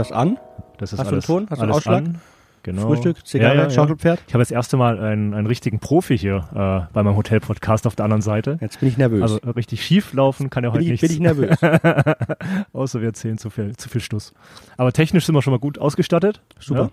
das 0.00 0.12
an? 0.12 0.38
Das 0.78 0.92
ist 0.92 0.98
Hast 0.98 1.10
du 1.10 1.14
alles, 1.14 1.30
einen 1.30 1.38
Ton? 1.38 1.46
Hast 1.50 1.58
du 1.58 1.62
einen 1.62 1.72
Ausschlag? 1.72 1.96
an. 1.98 2.20
Genau. 2.62 2.88
Frühstück, 2.88 3.26
Zigarre, 3.26 3.54
ja, 3.54 3.62
ja, 3.62 3.68
ja. 3.68 3.70
Schaukelpferd? 3.70 4.20
Ich 4.26 4.34
habe 4.34 4.42
das 4.42 4.50
erste 4.50 4.76
Mal 4.76 4.98
einen, 5.00 5.32
einen 5.32 5.46
richtigen 5.46 5.78
Profi 5.78 6.18
hier 6.18 6.48
äh, 6.52 6.92
bei 6.92 7.02
meinem 7.02 7.16
Hotel-Podcast 7.16 7.86
auf 7.86 7.96
der 7.96 8.04
anderen 8.04 8.20
Seite. 8.20 8.58
Jetzt 8.60 8.80
bin 8.80 8.88
ich 8.88 8.98
nervös. 8.98 9.22
Also 9.22 9.38
äh, 9.38 9.50
richtig 9.50 9.82
schief 9.82 10.12
laufen 10.12 10.50
kann 10.50 10.64
ja 10.64 10.72
heute 10.72 10.84
ich, 10.84 10.90
nichts. 10.90 11.06
bin 11.06 11.12
ich 11.12 11.20
nervös. 11.20 11.56
Außer 12.74 13.00
wir 13.00 13.08
erzählen 13.08 13.38
zu 13.38 13.48
viel, 13.48 13.76
zu 13.76 13.88
viel 13.88 14.02
Schluss. 14.02 14.34
Aber 14.76 14.92
technisch 14.92 15.24
sind 15.24 15.34
wir 15.34 15.40
schon 15.40 15.52
mal 15.52 15.58
gut 15.58 15.78
ausgestattet. 15.78 16.42
Super. 16.58 16.90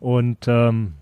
Und 0.00 0.48
ähm, 0.48 0.94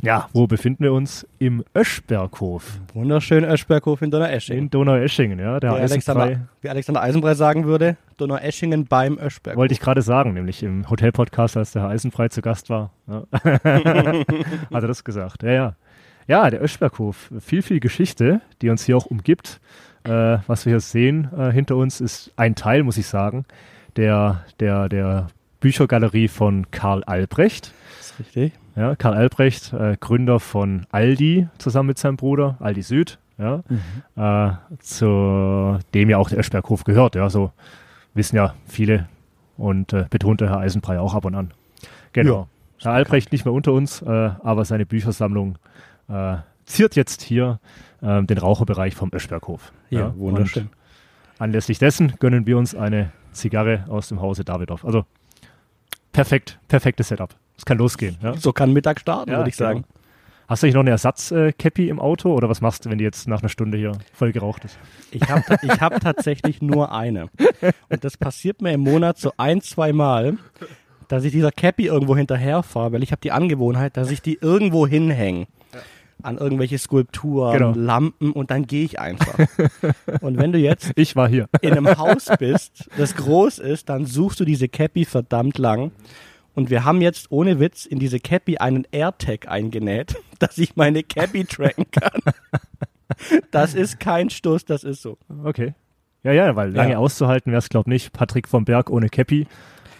ja, 0.00 0.28
wo 0.32 0.46
befinden 0.46 0.82
wir 0.82 0.92
uns? 0.92 1.26
Im 1.38 1.64
Öschberghof 1.76 2.80
Wunderschön 2.94 3.44
Öschberghof 3.44 4.02
in 4.02 4.10
Donaueschingen. 4.10 4.64
in 4.64 4.70
Donaueschingen. 4.70 5.38
Ja, 5.38 5.60
der 5.60 5.72
Wie. 5.72 5.76
Alexander, 5.76 6.40
wie 6.60 6.68
Alexander 6.68 7.02
Eisenbrei 7.02 7.34
sagen 7.34 7.64
würde, 7.66 7.96
Donaueschingen 8.16 8.86
beim 8.86 9.18
Öschberghof. 9.18 9.58
Wollte 9.58 9.74
ich 9.74 9.80
gerade 9.80 10.02
sagen, 10.02 10.34
nämlich 10.34 10.62
im 10.62 10.88
Hotel-Podcast, 10.88 11.56
als 11.56 11.72
der 11.72 11.82
Herr 11.82 11.90
Eisenfrei 11.90 12.28
zu 12.28 12.42
Gast 12.42 12.70
war. 12.70 12.90
Ja. 13.06 13.24
Hat 13.32 14.82
er 14.82 14.88
das 14.88 15.04
gesagt. 15.04 15.42
Ja, 15.42 15.50
ja. 15.50 15.76
Ja, 16.26 16.50
der 16.50 16.62
Öschberghof. 16.62 17.30
Viel, 17.40 17.62
viel 17.62 17.80
Geschichte, 17.80 18.40
die 18.60 18.70
uns 18.70 18.84
hier 18.84 18.96
auch 18.96 19.06
umgibt. 19.06 19.60
Äh, 20.04 20.38
was 20.46 20.66
wir 20.66 20.72
hier 20.72 20.80
sehen 20.80 21.28
äh, 21.36 21.52
hinter 21.52 21.76
uns 21.76 22.00
ist 22.00 22.32
ein 22.36 22.56
Teil, 22.56 22.82
muss 22.82 22.96
ich 22.96 23.06
sagen, 23.06 23.44
der, 23.94 24.44
der, 24.58 24.88
der 24.88 25.28
Büchergalerie 25.60 26.26
von 26.26 26.70
Karl 26.72 27.04
Albrecht. 27.04 27.72
Das 27.98 28.10
ist 28.10 28.18
richtig. 28.18 28.52
Ja, 28.74 28.96
Karl 28.96 29.14
Albrecht, 29.14 29.72
äh, 29.72 29.96
Gründer 30.00 30.40
von 30.40 30.86
Aldi 30.90 31.48
zusammen 31.58 31.88
mit 31.88 31.98
seinem 31.98 32.16
Bruder, 32.16 32.56
Aldi 32.60 32.82
Süd, 32.82 33.18
ja, 33.38 33.62
äh, 34.16 34.76
zu 34.78 35.78
dem 35.94 36.10
ja 36.10 36.18
auch 36.18 36.30
der 36.30 36.38
Öschberghof 36.38 36.84
gehört. 36.84 37.14
Ja, 37.14 37.28
so 37.28 37.52
wissen 38.14 38.36
ja 38.36 38.54
viele 38.66 39.08
und 39.56 39.92
äh, 39.92 40.06
betonte 40.10 40.48
Herr 40.48 40.58
Eisenbrei 40.58 40.98
auch 41.00 41.14
ab 41.14 41.24
und 41.24 41.34
an. 41.34 41.52
Genau. 42.12 42.48
Herr 42.78 42.92
Albrecht 42.92 43.32
nicht 43.32 43.44
mehr 43.44 43.54
unter 43.54 43.72
uns, 43.72 44.02
äh, 44.02 44.30
aber 44.42 44.64
seine 44.64 44.86
Büchersammlung 44.86 45.58
äh, 46.08 46.36
ziert 46.64 46.96
jetzt 46.96 47.22
hier 47.22 47.60
äh, 48.00 48.22
den 48.22 48.38
Raucherbereich 48.38 48.94
vom 48.94 49.10
Öschberghof. 49.12 49.72
Ja, 49.90 50.14
wunderschön. 50.16 50.64
Und 50.64 50.70
anlässlich 51.38 51.78
dessen 51.78 52.14
gönnen 52.18 52.46
wir 52.46 52.58
uns 52.58 52.74
eine 52.74 53.12
Zigarre 53.32 53.84
aus 53.88 54.08
dem 54.08 54.20
Hause 54.20 54.44
Davidoff. 54.44 54.84
Also 54.84 55.04
perfekt, 56.12 56.58
perfektes 56.68 57.08
Setup. 57.08 57.34
Es 57.62 57.66
kann 57.66 57.78
losgehen. 57.78 58.16
Ja? 58.20 58.36
So 58.36 58.52
kann 58.52 58.72
Mittag 58.72 58.98
starten, 58.98 59.30
Ja, 59.30 59.36
würde 59.36 59.50
ich 59.50 59.54
sagen. 59.56 59.82
genau. 59.82 59.94
Hast 60.48 60.64
du 60.64 60.66
nicht 60.66 60.74
noch 60.74 60.80
eine 60.80 60.90
Ersatz-Cappy 60.90 61.88
im 61.88 62.00
Auto 62.00 62.34
oder 62.34 62.48
was 62.48 62.60
machst 62.60 62.84
du, 62.84 62.90
wenn 62.90 62.98
die 62.98 63.04
jetzt 63.04 63.28
nach 63.28 63.40
einer 63.40 63.48
Stunde 63.48 63.78
hier 63.78 63.92
voll 64.12 64.32
geraucht 64.32 64.64
ist? 64.64 64.76
Ich 65.12 65.22
habe 65.30 65.44
ich 65.62 65.80
hab 65.80 66.00
tatsächlich 66.00 66.60
nur 66.60 66.90
eine. 66.92 67.28
Und 67.88 68.02
das 68.04 68.16
passiert 68.16 68.60
mir 68.60 68.72
im 68.72 68.80
Monat 68.80 69.16
so 69.16 69.32
ein, 69.36 69.60
zwei 69.60 69.92
Mal, 69.92 70.38
dass 71.06 71.22
ich 71.22 71.30
dieser 71.30 71.52
Cappy 71.52 71.86
irgendwo 71.86 72.16
hinterherfahre, 72.16 72.90
weil 72.92 73.04
ich 73.04 73.12
habe 73.12 73.20
die 73.22 73.30
Angewohnheit, 73.30 73.96
dass 73.96 74.10
ich 74.10 74.20
die 74.22 74.38
irgendwo 74.40 74.88
hinhänge. 74.88 75.46
An 76.24 76.38
irgendwelche 76.38 76.78
Skulpturen, 76.78 77.56
Genau. 77.56 77.72
Lampen 77.76 78.32
und 78.32 78.50
dann 78.50 78.66
gehe 78.66 78.84
ich 78.84 78.98
einfach. 78.98 79.38
Und 80.20 80.36
wenn 80.38 80.52
du 80.52 80.58
jetzt 80.58 80.92
Ich 80.96 81.14
war 81.16 81.28
hier. 81.28 81.46
in 81.62 81.72
einem 81.72 81.96
Haus 81.98 82.28
bist, 82.38 82.88
das 82.98 83.14
groß 83.16 83.58
ist, 83.60 83.88
dann 83.88 84.06
suchst 84.06 84.38
du 84.40 84.44
diese 84.44 84.68
Cappy 84.68 85.04
verdammt 85.04 85.58
lang. 85.58 85.92
Und 86.54 86.68
wir 86.70 86.84
haben 86.84 87.00
jetzt 87.00 87.30
ohne 87.30 87.60
Witz 87.60 87.86
in 87.86 87.98
diese 87.98 88.20
Cappy 88.20 88.58
einen 88.58 88.86
AirTag 88.92 89.48
eingenäht, 89.48 90.16
dass 90.38 90.58
ich 90.58 90.76
meine 90.76 91.02
Cappy 91.02 91.44
tracken 91.44 91.86
kann. 91.90 92.20
Das 93.50 93.74
ist 93.74 94.00
kein 94.00 94.30
Stoß, 94.30 94.64
das 94.64 94.84
ist 94.84 95.02
so. 95.02 95.18
Okay. 95.44 95.74
Ja, 96.22 96.32
ja, 96.32 96.54
weil 96.56 96.70
lange 96.72 96.92
Ja. 96.92 96.98
auszuhalten 96.98 97.50
wäre 97.52 97.58
es, 97.58 97.68
glaube 97.68 97.88
ich, 97.90 97.92
nicht. 98.04 98.12
Patrick 98.12 98.48
vom 98.48 98.64
Berg 98.64 98.90
ohne 98.90 99.08
Cappy. 99.08 99.46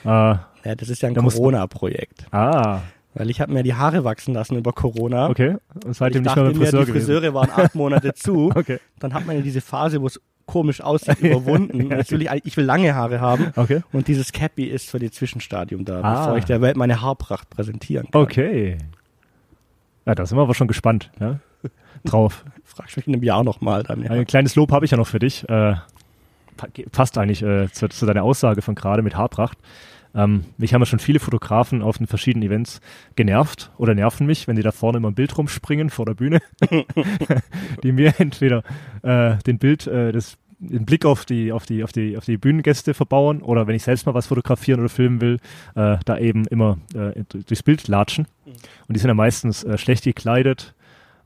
Äh, 0.05 0.09
Ja, 0.09 0.75
das 0.77 0.89
ist 0.89 1.03
ja 1.03 1.09
ein 1.09 1.15
Corona-Projekt. 1.15 2.27
ah, 2.33 2.81
Weil 3.15 3.29
ich 3.29 3.41
habe 3.41 3.53
mir 3.53 3.63
die 3.63 3.75
Haare 3.75 4.05
wachsen 4.05 4.33
lassen 4.33 4.57
über 4.57 4.73
Corona. 4.73 5.29
okay. 5.29 5.57
Und 5.85 5.91
Ich 5.91 5.97
seitdem 5.99 6.23
nicht 6.23 6.31
dachte 6.37 6.43
mehr 6.45 6.51
mir, 6.53 6.59
Friseur 6.67 6.81
die 6.85 6.93
gewesen. 6.93 7.07
Friseure 7.07 7.35
waren 7.35 7.51
acht 7.51 7.75
Monate 7.75 8.15
zu. 8.15 8.51
Okay. 8.55 8.79
Dann 9.01 9.13
hat 9.15 9.27
man 9.27 9.37
ja 9.37 9.43
diese 9.43 9.61
Phase, 9.61 10.01
wo 10.01 10.07
es 10.07 10.21
komisch 10.53 10.81
aussieht, 10.81 11.21
überwunden. 11.21 11.91
Jetzt 11.91 12.11
will 12.13 12.27
ich, 12.45 12.57
will 12.57 12.65
lange 12.65 12.95
Haare 12.95 13.21
haben. 13.21 13.53
Okay. 13.57 13.83
Und 13.93 14.09
dieses 14.09 14.33
Cappy 14.33 14.65
ist 14.65 14.91
für 14.91 14.99
das 14.99 15.13
Zwischenstadium 15.13 15.85
da, 15.85 16.01
Ah. 16.03 16.19
bevor 16.21 16.37
ich 16.39 16.45
der 16.45 16.61
Welt 16.61 16.77
meine 16.77 17.01
Haarpracht 17.01 17.49
präsentieren 17.51 18.09
kann. 18.11 18.23
Okay. 18.23 18.79
Ja, 20.07 20.15
da 20.15 20.27
sind 20.27 20.37
wir 20.37 20.43
aber 20.43 20.55
schon 20.55 20.69
gespannt. 20.69 21.11
Ja? 21.21 21.39
Drauf. 22.05 22.45
Fragst 22.65 22.97
mich 22.97 23.07
in 23.07 23.15
einem 23.15 23.23
Jahr 23.23 23.45
nochmal 23.45 23.83
dann. 23.83 24.03
Ja. 24.03 24.11
Ein 24.11 24.27
kleines 24.27 24.57
Lob 24.57 24.73
habe 24.73 24.85
ich 24.85 24.91
ja 24.91 24.97
noch 24.97 25.07
für 25.07 25.19
dich. 25.19 25.45
Äh, 25.49 25.75
pa- 26.57 26.69
passt 26.91 27.17
eigentlich 27.19 27.43
äh, 27.43 27.71
zu, 27.71 27.89
zu 27.89 28.05
deiner 28.07 28.23
Aussage 28.25 28.63
von 28.63 28.75
gerade 28.75 29.03
mit 29.03 29.17
Haarpracht. 29.17 29.59
Ähm, 30.15 30.45
mich 30.59 30.75
haben 30.75 30.83
ja 30.83 30.87
schon 30.87 30.99
viele 30.99 31.21
Fotografen 31.21 31.81
auf 31.81 31.97
den 31.97 32.07
verschiedenen 32.07 32.47
Events 32.47 32.83
genervt 33.17 33.71
oder 33.79 33.95
nerven 33.95 34.27
mich, 34.27 34.47
wenn 34.47 34.57
die 34.57 34.63
da 34.63 34.71
vorne 34.71 34.99
immer 34.99 35.09
ein 35.09 35.15
Bild 35.15 35.39
rumspringen 35.39 35.89
vor 35.89 36.05
der 36.05 36.13
Bühne, 36.13 36.41
die 37.83 37.93
mir 37.93 38.13
entweder 38.19 38.63
äh, 39.03 39.37
den 39.47 39.59
Bild, 39.59 39.87
äh, 39.87 40.13
das, 40.13 40.37
den 40.71 40.85
Blick 40.85 41.05
auf 41.05 41.25
die, 41.25 41.53
auf 41.53 41.67
die, 41.67 41.83
auf 41.85 41.93
die, 41.93 42.17
auf 42.17 42.25
die 42.25 42.37
Bühnengäste 42.37 42.95
verbauen 42.95 43.43
oder 43.43 43.67
wenn 43.67 43.75
ich 43.75 43.83
selbst 43.83 44.07
mal 44.07 44.15
was 44.15 44.29
fotografieren 44.29 44.81
oder 44.81 44.89
filmen 44.89 45.21
will, 45.21 45.39
äh, 45.75 45.99
da 46.05 46.19
eben 46.19 46.47
immer 46.47 46.79
äh, 46.95 47.25
durchs 47.47 47.63
Bild 47.63 47.89
latschen. 47.89 48.27
Und 48.47 48.97
die 48.97 49.01
sind 49.01 49.09
ja 49.09 49.15
meistens 49.15 49.65
äh, 49.65 49.77
schlecht 49.77 50.05
gekleidet, 50.05 50.75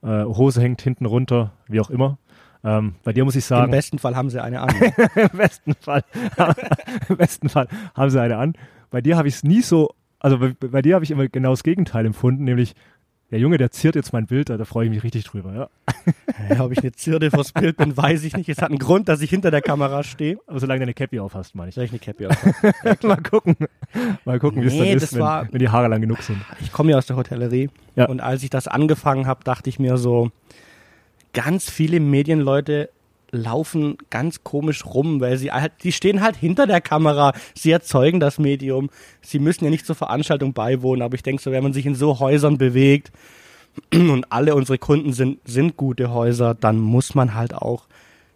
äh, 0.02 0.24
Hose 0.24 0.60
hängt 0.60 0.80
hinten 0.82 1.06
runter, 1.06 1.52
wie 1.68 1.80
auch 1.80 1.90
immer. 1.90 2.18
Ähm, 2.64 2.94
bei 3.04 3.12
dir 3.12 3.24
muss 3.24 3.36
ich 3.36 3.44
Im 3.44 3.48
sagen, 3.48 3.70
besten 3.70 3.98
Fall 3.98 4.16
haben 4.16 4.30
sie 4.30 4.42
eine 4.42 4.60
an. 4.60 4.74
im 5.14 5.38
besten 5.38 5.74
Fall, 5.74 6.02
im 7.08 7.16
besten 7.16 7.48
Fall 7.48 7.68
haben 7.94 8.10
sie 8.10 8.20
eine 8.20 8.38
an. 8.38 8.54
Bei 8.90 9.00
dir 9.00 9.16
habe 9.16 9.28
ich 9.28 9.34
es 9.34 9.44
nie 9.44 9.62
so, 9.62 9.94
also 10.18 10.38
bei, 10.38 10.54
bei 10.60 10.82
dir 10.82 10.94
habe 10.94 11.04
ich 11.04 11.10
immer 11.10 11.28
genau 11.28 11.50
das 11.50 11.62
Gegenteil 11.62 12.06
empfunden, 12.06 12.44
nämlich 12.44 12.74
der 13.30 13.40
Junge, 13.40 13.58
der 13.58 13.70
ziert 13.72 13.96
jetzt 13.96 14.12
mein 14.12 14.26
Bild, 14.26 14.50
da, 14.50 14.56
da 14.56 14.64
freue 14.64 14.84
ich 14.86 14.90
mich 14.90 15.02
richtig 15.02 15.24
drüber. 15.24 15.52
Ja. 15.52 15.68
ja, 16.54 16.64
ob 16.64 16.72
ich 16.72 16.78
eine 16.78 16.92
Zirde 16.92 17.30
vors 17.30 17.52
Bild 17.52 17.76
bin, 17.76 17.96
weiß 17.96 18.22
ich 18.24 18.36
nicht. 18.36 18.48
Es 18.48 18.62
hat 18.62 18.70
einen 18.70 18.78
Grund, 18.78 19.08
dass 19.08 19.20
ich 19.20 19.30
hinter 19.30 19.50
der 19.50 19.62
Kamera 19.62 20.04
stehe. 20.04 20.38
Aber 20.46 20.60
solange 20.60 20.80
du 20.80 20.82
eine 20.84 20.94
Cappy 20.94 21.18
auf 21.18 21.34
hast, 21.34 21.54
meine 21.54 21.70
ich. 21.70 21.74
Soll 21.74 21.84
ich 21.84 21.90
eine 21.90 21.98
Cappy 21.98 22.26
aufhaben? 22.26 22.98
mal 23.02 23.16
gucken, 23.16 23.56
mal 24.24 24.38
gucken, 24.38 24.62
wie 24.62 24.66
es 24.66 24.72
Nee, 24.74 24.94
dann 24.94 24.96
ist, 25.02 25.14
wenn, 25.14 25.20
war- 25.20 25.48
wenn 25.50 25.58
die 25.58 25.68
Haare 25.68 25.88
lang 25.88 26.00
genug 26.00 26.22
sind. 26.22 26.38
Ich 26.60 26.70
komme 26.72 26.92
ja 26.92 26.98
aus 26.98 27.06
der 27.06 27.16
Hotellerie. 27.16 27.68
Ja. 27.96 28.06
Und 28.06 28.20
als 28.20 28.42
ich 28.44 28.50
das 28.50 28.68
angefangen 28.68 29.26
habe, 29.26 29.42
dachte 29.42 29.68
ich 29.70 29.78
mir 29.78 29.96
so, 29.98 30.30
ganz 31.32 31.68
viele 31.68 31.98
Medienleute 32.00 32.90
laufen 33.30 33.98
ganz 34.10 34.44
komisch 34.44 34.84
rum, 34.86 35.20
weil 35.20 35.36
sie 35.36 35.52
halt, 35.52 35.72
die 35.82 35.92
stehen 35.92 36.20
halt 36.20 36.36
hinter 36.36 36.66
der 36.66 36.80
Kamera, 36.80 37.32
sie 37.54 37.70
erzeugen 37.70 38.20
das 38.20 38.38
Medium, 38.38 38.90
sie 39.20 39.38
müssen 39.38 39.64
ja 39.64 39.70
nicht 39.70 39.86
zur 39.86 39.96
Veranstaltung 39.96 40.52
beiwohnen, 40.52 41.02
aber 41.02 41.14
ich 41.14 41.22
denke 41.22 41.42
so, 41.42 41.50
wenn 41.50 41.62
man 41.62 41.72
sich 41.72 41.86
in 41.86 41.94
so 41.94 42.18
Häusern 42.20 42.58
bewegt 42.58 43.12
und 43.92 44.30
alle 44.30 44.54
unsere 44.54 44.78
Kunden 44.78 45.12
sind, 45.12 45.38
sind 45.44 45.76
gute 45.76 46.10
Häuser, 46.10 46.54
dann 46.54 46.78
muss 46.78 47.14
man 47.14 47.34
halt 47.34 47.54
auch, 47.54 47.86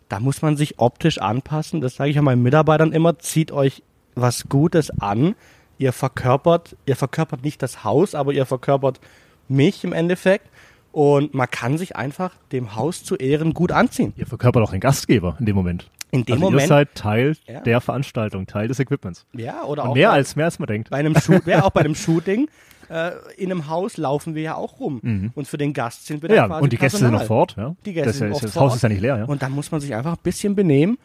da 0.08 0.20
muss 0.20 0.42
man 0.42 0.56
sich 0.56 0.78
optisch 0.78 1.18
anpassen, 1.18 1.80
das 1.80 1.96
sage 1.96 2.10
ich 2.10 2.16
ja 2.16 2.22
meinen 2.22 2.42
Mitarbeitern 2.42 2.92
immer, 2.92 3.18
zieht 3.18 3.52
euch 3.52 3.82
was 4.14 4.48
Gutes 4.48 4.90
an, 5.00 5.34
ihr 5.78 5.92
verkörpert, 5.92 6.76
ihr 6.84 6.96
verkörpert 6.96 7.44
nicht 7.44 7.62
das 7.62 7.84
Haus, 7.84 8.14
aber 8.14 8.32
ihr 8.32 8.44
verkörpert 8.44 9.00
mich 9.48 9.82
im 9.84 9.92
Endeffekt. 9.92 10.46
Und 10.92 11.34
man 11.34 11.48
kann 11.50 11.78
sich 11.78 11.94
einfach 11.96 12.32
dem 12.52 12.74
Haus 12.74 13.04
zu 13.04 13.16
Ehren 13.16 13.54
gut 13.54 13.70
anziehen. 13.72 14.12
Ihr 14.16 14.26
verkörpert 14.26 14.62
auch 14.62 14.72
den 14.72 14.80
Gastgeber 14.80 15.36
in 15.38 15.46
dem 15.46 15.54
Moment. 15.56 15.88
In 16.10 16.24
dem 16.24 16.32
also 16.34 16.44
Moment. 16.46 16.62
ihr 16.62 16.66
seid 16.68 16.94
Teil 16.96 17.36
Ja. 17.46 17.60
der 17.60 17.80
Veranstaltung, 17.80 18.46
Teil 18.48 18.66
des 18.66 18.80
Equipments. 18.80 19.24
ja, 19.32 19.62
oder 19.62 19.84
Und 19.84 19.90
auch 19.90 19.94
mehr 19.94 20.08
bei, 20.08 20.14
als 20.14 20.34
mehr 20.34 20.46
als 20.46 20.58
man 20.58 20.66
denkt. 20.66 20.90
bei 20.90 20.96
einem 20.96 21.14
Shoot, 21.14 21.46
ja, 21.46 21.62
auch 21.64 21.70
bei 21.70 21.80
einem 21.80 21.94
Shooting. 21.94 22.48
Äh, 22.88 23.12
in 23.36 23.52
einem 23.52 23.68
Haus 23.68 23.96
laufen 23.98 24.34
wir 24.34 24.42
ja 24.42 24.54
auch 24.56 24.80
rum. 24.80 25.30
Und 25.36 25.46
für 25.46 25.58
den 25.58 25.72
Gast 25.72 26.06
sind 26.06 26.22
wir 26.22 26.28
dann 26.28 26.36
Ja, 26.36 26.46
quasi 26.48 26.64
und 26.64 26.72
die 26.72 26.76
Gäste 26.76 26.98
sind 26.98 27.06
Personal. 27.12 27.20
noch 27.20 27.26
vor 27.28 27.36
Ort. 27.36 27.54
Ja. 27.56 27.76
Die 27.86 27.92
Gäste 27.92 28.08
das, 28.08 28.18
ja- 28.18 28.26
sind 28.26 28.32
oft 28.34 28.42
das 28.44 28.56
Haus 28.56 28.74
ist 28.74 28.82
ja 28.82 28.88
nicht 28.88 29.00
leer. 29.00 29.16
Ja. 29.18 29.24
Und 29.26 29.42
dann 29.42 29.52
muss 29.52 29.70
man 29.70 29.80
sich 29.80 29.94
einfach 29.94 30.14
ein 30.14 30.22
bisschen 30.24 30.56
benehmen. 30.56 30.98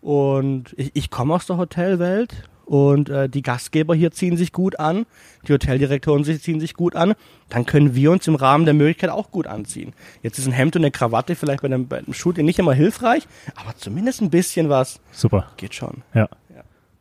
Und 0.00 0.72
ich, 0.76 0.92
ich 0.94 1.10
komme 1.10 1.34
aus 1.34 1.46
der 1.46 1.56
Hotelwelt 1.56 2.48
und 2.72 3.10
äh, 3.10 3.28
die 3.28 3.42
Gastgeber 3.42 3.94
hier 3.94 4.12
ziehen 4.12 4.38
sich 4.38 4.50
gut 4.50 4.80
an, 4.80 5.04
die 5.46 5.52
Hoteldirektoren 5.52 6.24
ziehen 6.24 6.58
sich 6.58 6.72
gut 6.72 6.96
an. 6.96 7.12
Dann 7.50 7.66
können 7.66 7.94
wir 7.94 8.10
uns 8.10 8.26
im 8.26 8.34
Rahmen 8.34 8.64
der 8.64 8.72
Möglichkeit 8.72 9.10
auch 9.10 9.30
gut 9.30 9.46
anziehen. 9.46 9.92
Jetzt 10.22 10.38
ist 10.38 10.46
ein 10.46 10.52
Hemd 10.52 10.74
und 10.76 10.80
eine 10.80 10.90
Krawatte 10.90 11.34
vielleicht 11.34 11.60
bei 11.60 11.66
einem, 11.66 11.86
bei 11.86 11.98
einem 11.98 12.14
Shooting 12.14 12.46
nicht 12.46 12.58
immer 12.58 12.72
hilfreich, 12.72 13.28
aber 13.56 13.76
zumindest 13.76 14.22
ein 14.22 14.30
bisschen 14.30 14.70
was 14.70 15.00
Super. 15.10 15.48
geht 15.58 15.74
schon. 15.74 16.02
Ja. 16.14 16.30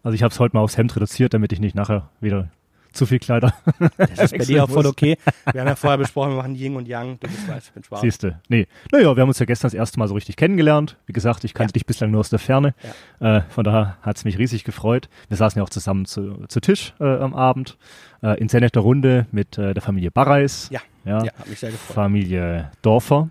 Also 0.03 0.13
ich 0.13 0.23
habe 0.23 0.33
es 0.33 0.39
heute 0.41 0.57
mal 0.57 0.61
aufs 0.61 0.75
Hemd 0.75 0.93
reduziert, 0.93 1.33
damit 1.33 1.53
ich 1.53 1.61
nicht 1.61 1.75
nachher 1.75 2.09
wieder 2.19 2.49
zu 2.91 3.05
viel 3.05 3.19
Kleider 3.19 3.53
Das 3.97 4.31
ist 4.31 4.31
bei 4.37 4.45
dir 4.45 4.63
auch 4.63 4.69
voll 4.69 4.85
okay. 4.85 5.17
Wir 5.51 5.61
haben 5.61 5.67
ja 5.67 5.75
vorher 5.75 5.97
besprochen, 5.97 6.31
wir 6.31 6.37
machen 6.37 6.55
Yin 6.55 6.75
und 6.75 6.87
Yang. 6.87 7.19
Du 7.19 7.27
bist 7.27 7.47
weiß, 7.47 7.67
ich 7.67 7.71
bin 7.71 7.83
schwarz. 7.83 8.01
Siehste. 8.01 8.39
Nee. 8.49 8.67
Naja, 8.91 9.15
wir 9.15 9.21
haben 9.21 9.29
uns 9.29 9.39
ja 9.39 9.45
gestern 9.45 9.67
das 9.67 9.73
erste 9.73 9.99
Mal 9.99 10.07
so 10.07 10.13
richtig 10.13 10.35
kennengelernt. 10.35 10.97
Wie 11.05 11.13
gesagt, 11.13 11.43
ich 11.43 11.53
kannte 11.53 11.73
dich 11.73 11.85
bislang 11.85 12.11
nur 12.11 12.19
aus 12.19 12.29
der 12.29 12.39
Ferne. 12.39 12.73
Äh, 13.19 13.41
von 13.49 13.63
daher 13.63 13.97
hat 14.01 14.17
es 14.17 14.25
mich 14.25 14.37
riesig 14.37 14.63
gefreut. 14.63 15.09
Wir 15.29 15.37
saßen 15.37 15.59
ja 15.59 15.63
auch 15.63 15.69
zusammen 15.69 16.05
zu, 16.05 16.45
zu 16.47 16.59
Tisch 16.59 16.93
äh, 16.99 17.17
am 17.17 17.33
Abend. 17.33 17.77
Äh, 18.21 18.39
in 18.39 18.49
sehr 18.49 18.61
netter 18.61 18.81
Runde 18.81 19.25
mit 19.31 19.57
äh, 19.57 19.73
der 19.73 19.81
Familie 19.81 20.11
Barreis. 20.11 20.69
Ja, 20.71 20.81
ja. 21.05 21.23
ja, 21.23 21.33
hat 21.33 21.47
mich 21.47 21.59
sehr 21.59 21.71
gefreut. 21.71 21.95
Familie 21.95 22.71
Dorfer 22.81 23.29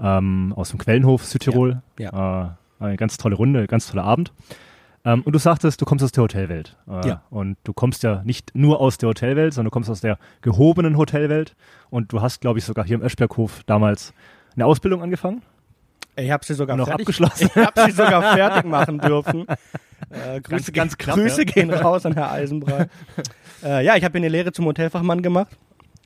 ähm, 0.00 0.52
aus 0.56 0.70
dem 0.70 0.78
Quellenhof 0.78 1.24
Südtirol. 1.24 1.82
Ja, 1.98 2.56
Äh, 2.80 2.84
eine 2.84 2.96
ganz 2.96 3.16
tolle 3.16 3.36
Runde, 3.36 3.66
ganz 3.66 3.88
toller 3.88 4.04
Abend. 4.04 4.32
Ähm, 5.04 5.22
und 5.22 5.32
du 5.34 5.38
sagtest, 5.38 5.80
du 5.80 5.84
kommst 5.84 6.04
aus 6.04 6.12
der 6.12 6.24
Hotelwelt. 6.24 6.76
Äh, 6.88 7.08
Ja. 7.08 7.22
Und 7.30 7.56
du 7.64 7.72
kommst 7.72 8.02
ja 8.02 8.22
nicht 8.24 8.54
nur 8.54 8.80
aus 8.80 8.98
der 8.98 9.10
Hotelwelt, 9.10 9.52
sondern 9.52 9.70
du 9.70 9.74
kommst 9.74 9.90
aus 9.90 10.00
der 10.00 10.18
gehobenen 10.40 10.96
Hotelwelt. 10.96 11.54
Und 11.90 12.12
du 12.12 12.22
hast, 12.22 12.40
glaube 12.40 12.58
ich, 12.58 12.64
sogar 12.64 12.84
hier 12.86 12.96
im 12.96 13.02
Eschberghof 13.02 13.62
damals 13.66 14.14
eine 14.54 14.66
Ausbildung 14.66 15.02
angefangen. 15.02 15.42
Ich 16.16 16.30
habe 16.30 16.44
sie 16.44 16.54
sogar 16.54 16.76
Noch 16.76 16.86
fertig, 16.86 17.02
abgeschlossen. 17.06 17.50
Ich 17.54 17.56
habe 17.56 17.82
sie 17.86 17.90
sogar 17.90 18.22
fertig 18.36 18.64
machen 18.70 18.98
dürfen. 18.98 19.46
Äh, 20.10 20.40
Grüße, 20.40 20.70
ganz 20.72 20.96
knapp, 20.96 21.16
Grüße 21.16 21.42
ja. 21.44 21.52
gehen 21.52 21.70
raus 21.74 22.06
an 22.06 22.14
Herr 22.14 22.30
Eisenbrei. 22.30 22.88
äh, 23.64 23.84
ja, 23.84 23.96
ich 23.96 24.04
habe 24.04 24.16
eine 24.16 24.28
Lehre 24.28 24.52
zum 24.52 24.64
Hotelfachmann 24.66 25.22
gemacht 25.22 25.56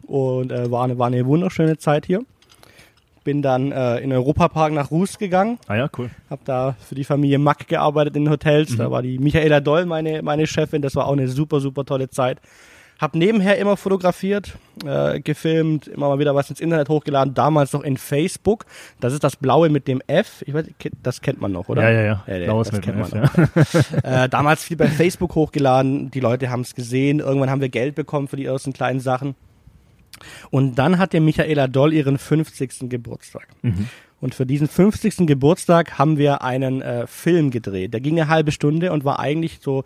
und 0.06 0.50
äh, 0.50 0.70
war, 0.70 0.84
eine, 0.84 0.98
war 0.98 1.08
eine 1.08 1.26
wunderschöne 1.26 1.76
Zeit 1.76 2.06
hier. 2.06 2.20
Bin 3.28 3.42
dann 3.42 3.72
äh, 3.72 3.98
in 3.98 4.10
Europapark 4.10 4.72
nach 4.72 4.90
Ruß 4.90 5.18
gegangen, 5.18 5.58
Ah 5.66 5.76
ja, 5.76 5.90
cool. 5.98 6.08
habe 6.30 6.40
da 6.46 6.76
für 6.80 6.94
die 6.94 7.04
Familie 7.04 7.38
Mack 7.38 7.68
gearbeitet 7.68 8.16
in 8.16 8.30
Hotels. 8.30 8.70
Mhm. 8.70 8.76
Da 8.78 8.90
war 8.90 9.02
die 9.02 9.18
Michaela 9.18 9.60
Doll 9.60 9.84
meine, 9.84 10.22
meine 10.22 10.46
Chefin. 10.46 10.80
Das 10.80 10.96
war 10.96 11.06
auch 11.06 11.12
eine 11.12 11.28
super, 11.28 11.60
super 11.60 11.84
tolle 11.84 12.08
Zeit. 12.08 12.40
Hab 12.98 13.14
nebenher 13.14 13.58
immer 13.58 13.76
fotografiert, 13.76 14.56
äh, 14.86 15.20
gefilmt, 15.20 15.88
immer 15.88 16.08
mal 16.08 16.18
wieder 16.18 16.34
was 16.34 16.48
ins 16.48 16.58
Internet 16.58 16.88
hochgeladen. 16.88 17.34
Damals 17.34 17.74
noch 17.74 17.82
in 17.82 17.98
Facebook. 17.98 18.64
Das 18.98 19.12
ist 19.12 19.22
das 19.22 19.36
Blaue 19.36 19.68
mit 19.68 19.88
dem 19.88 20.00
F. 20.06 20.42
Ich 20.46 20.54
weiß, 20.54 20.64
das 21.02 21.20
kennt 21.20 21.38
man 21.38 21.52
noch, 21.52 21.68
oder? 21.68 21.82
Ja, 21.82 21.90
ja, 21.90 22.02
ja. 22.26 22.34
ja 22.34 22.44
Blaues 22.46 22.70
das 22.70 22.76
mit 22.76 22.86
dem 22.86 22.94
kennt 22.94 23.12
F, 23.12 23.34
man 23.34 23.50
noch. 23.52 24.04
äh, 24.04 24.28
damals 24.30 24.64
viel 24.64 24.78
bei 24.78 24.88
Facebook 24.88 25.34
hochgeladen. 25.34 26.10
Die 26.12 26.20
Leute 26.20 26.48
haben 26.48 26.62
es 26.62 26.74
gesehen. 26.74 27.18
Irgendwann 27.18 27.50
haben 27.50 27.60
wir 27.60 27.68
Geld 27.68 27.94
bekommen 27.94 28.26
für 28.26 28.36
die 28.36 28.46
ersten 28.46 28.72
kleinen 28.72 29.00
Sachen. 29.00 29.34
Und 30.50 30.76
dann 30.76 30.98
hatte 30.98 31.20
Michaela 31.20 31.66
Doll 31.68 31.92
ihren 31.92 32.18
50. 32.18 32.88
Geburtstag. 32.88 33.48
Mhm. 33.62 33.88
Und 34.20 34.34
für 34.34 34.46
diesen 34.46 34.68
50. 34.68 35.26
Geburtstag 35.26 35.98
haben 35.98 36.18
wir 36.18 36.42
einen 36.42 36.82
äh, 36.82 37.06
Film 37.06 37.50
gedreht. 37.50 37.94
Der 37.94 38.00
ging 38.00 38.18
eine 38.18 38.28
halbe 38.28 38.50
Stunde 38.50 38.90
und 38.92 39.04
war 39.04 39.20
eigentlich 39.20 39.60
so 39.62 39.84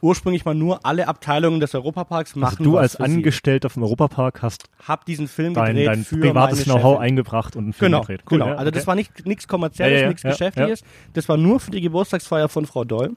ursprünglich 0.00 0.44
mal 0.44 0.54
nur 0.54 0.84
alle 0.84 1.08
Abteilungen 1.08 1.60
des 1.60 1.74
Europaparks 1.74 2.34
machen. 2.36 2.56
Also 2.58 2.64
du 2.70 2.76
als. 2.78 2.96
Angestellter 2.96 3.70
vom 3.70 3.82
Europapark 3.84 4.42
hast 4.42 4.64
Hab 4.86 5.04
diesen 5.06 5.28
Film 5.28 5.54
dein, 5.54 5.74
gedreht 5.74 5.86
dein 5.86 6.04
für 6.04 6.16
privates 6.18 6.64
Know-how 6.64 6.98
eingebracht 6.98 7.56
und 7.56 7.64
einen 7.64 7.72
Film 7.72 7.90
Genau, 7.92 8.00
gedreht. 8.02 8.22
Cool, 8.30 8.38
genau. 8.38 8.50
ja, 8.50 8.56
Also 8.56 8.70
das 8.70 8.82
okay. 8.82 8.86
war 8.88 8.94
nicht 8.96 9.26
nichts 9.26 9.48
kommerzielles, 9.48 9.94
Ja, 9.94 10.02
ja, 10.02 10.08
nichts 10.08 10.22
Geschäftliches. 10.22 10.82
Das 11.14 11.28
war 11.28 11.36
nur 11.36 11.60
für 11.60 11.70
die 11.70 11.80
Geburtstagsfeier 11.80 12.48
von 12.48 12.66
Frau 12.66 12.84
Doll. 12.84 13.12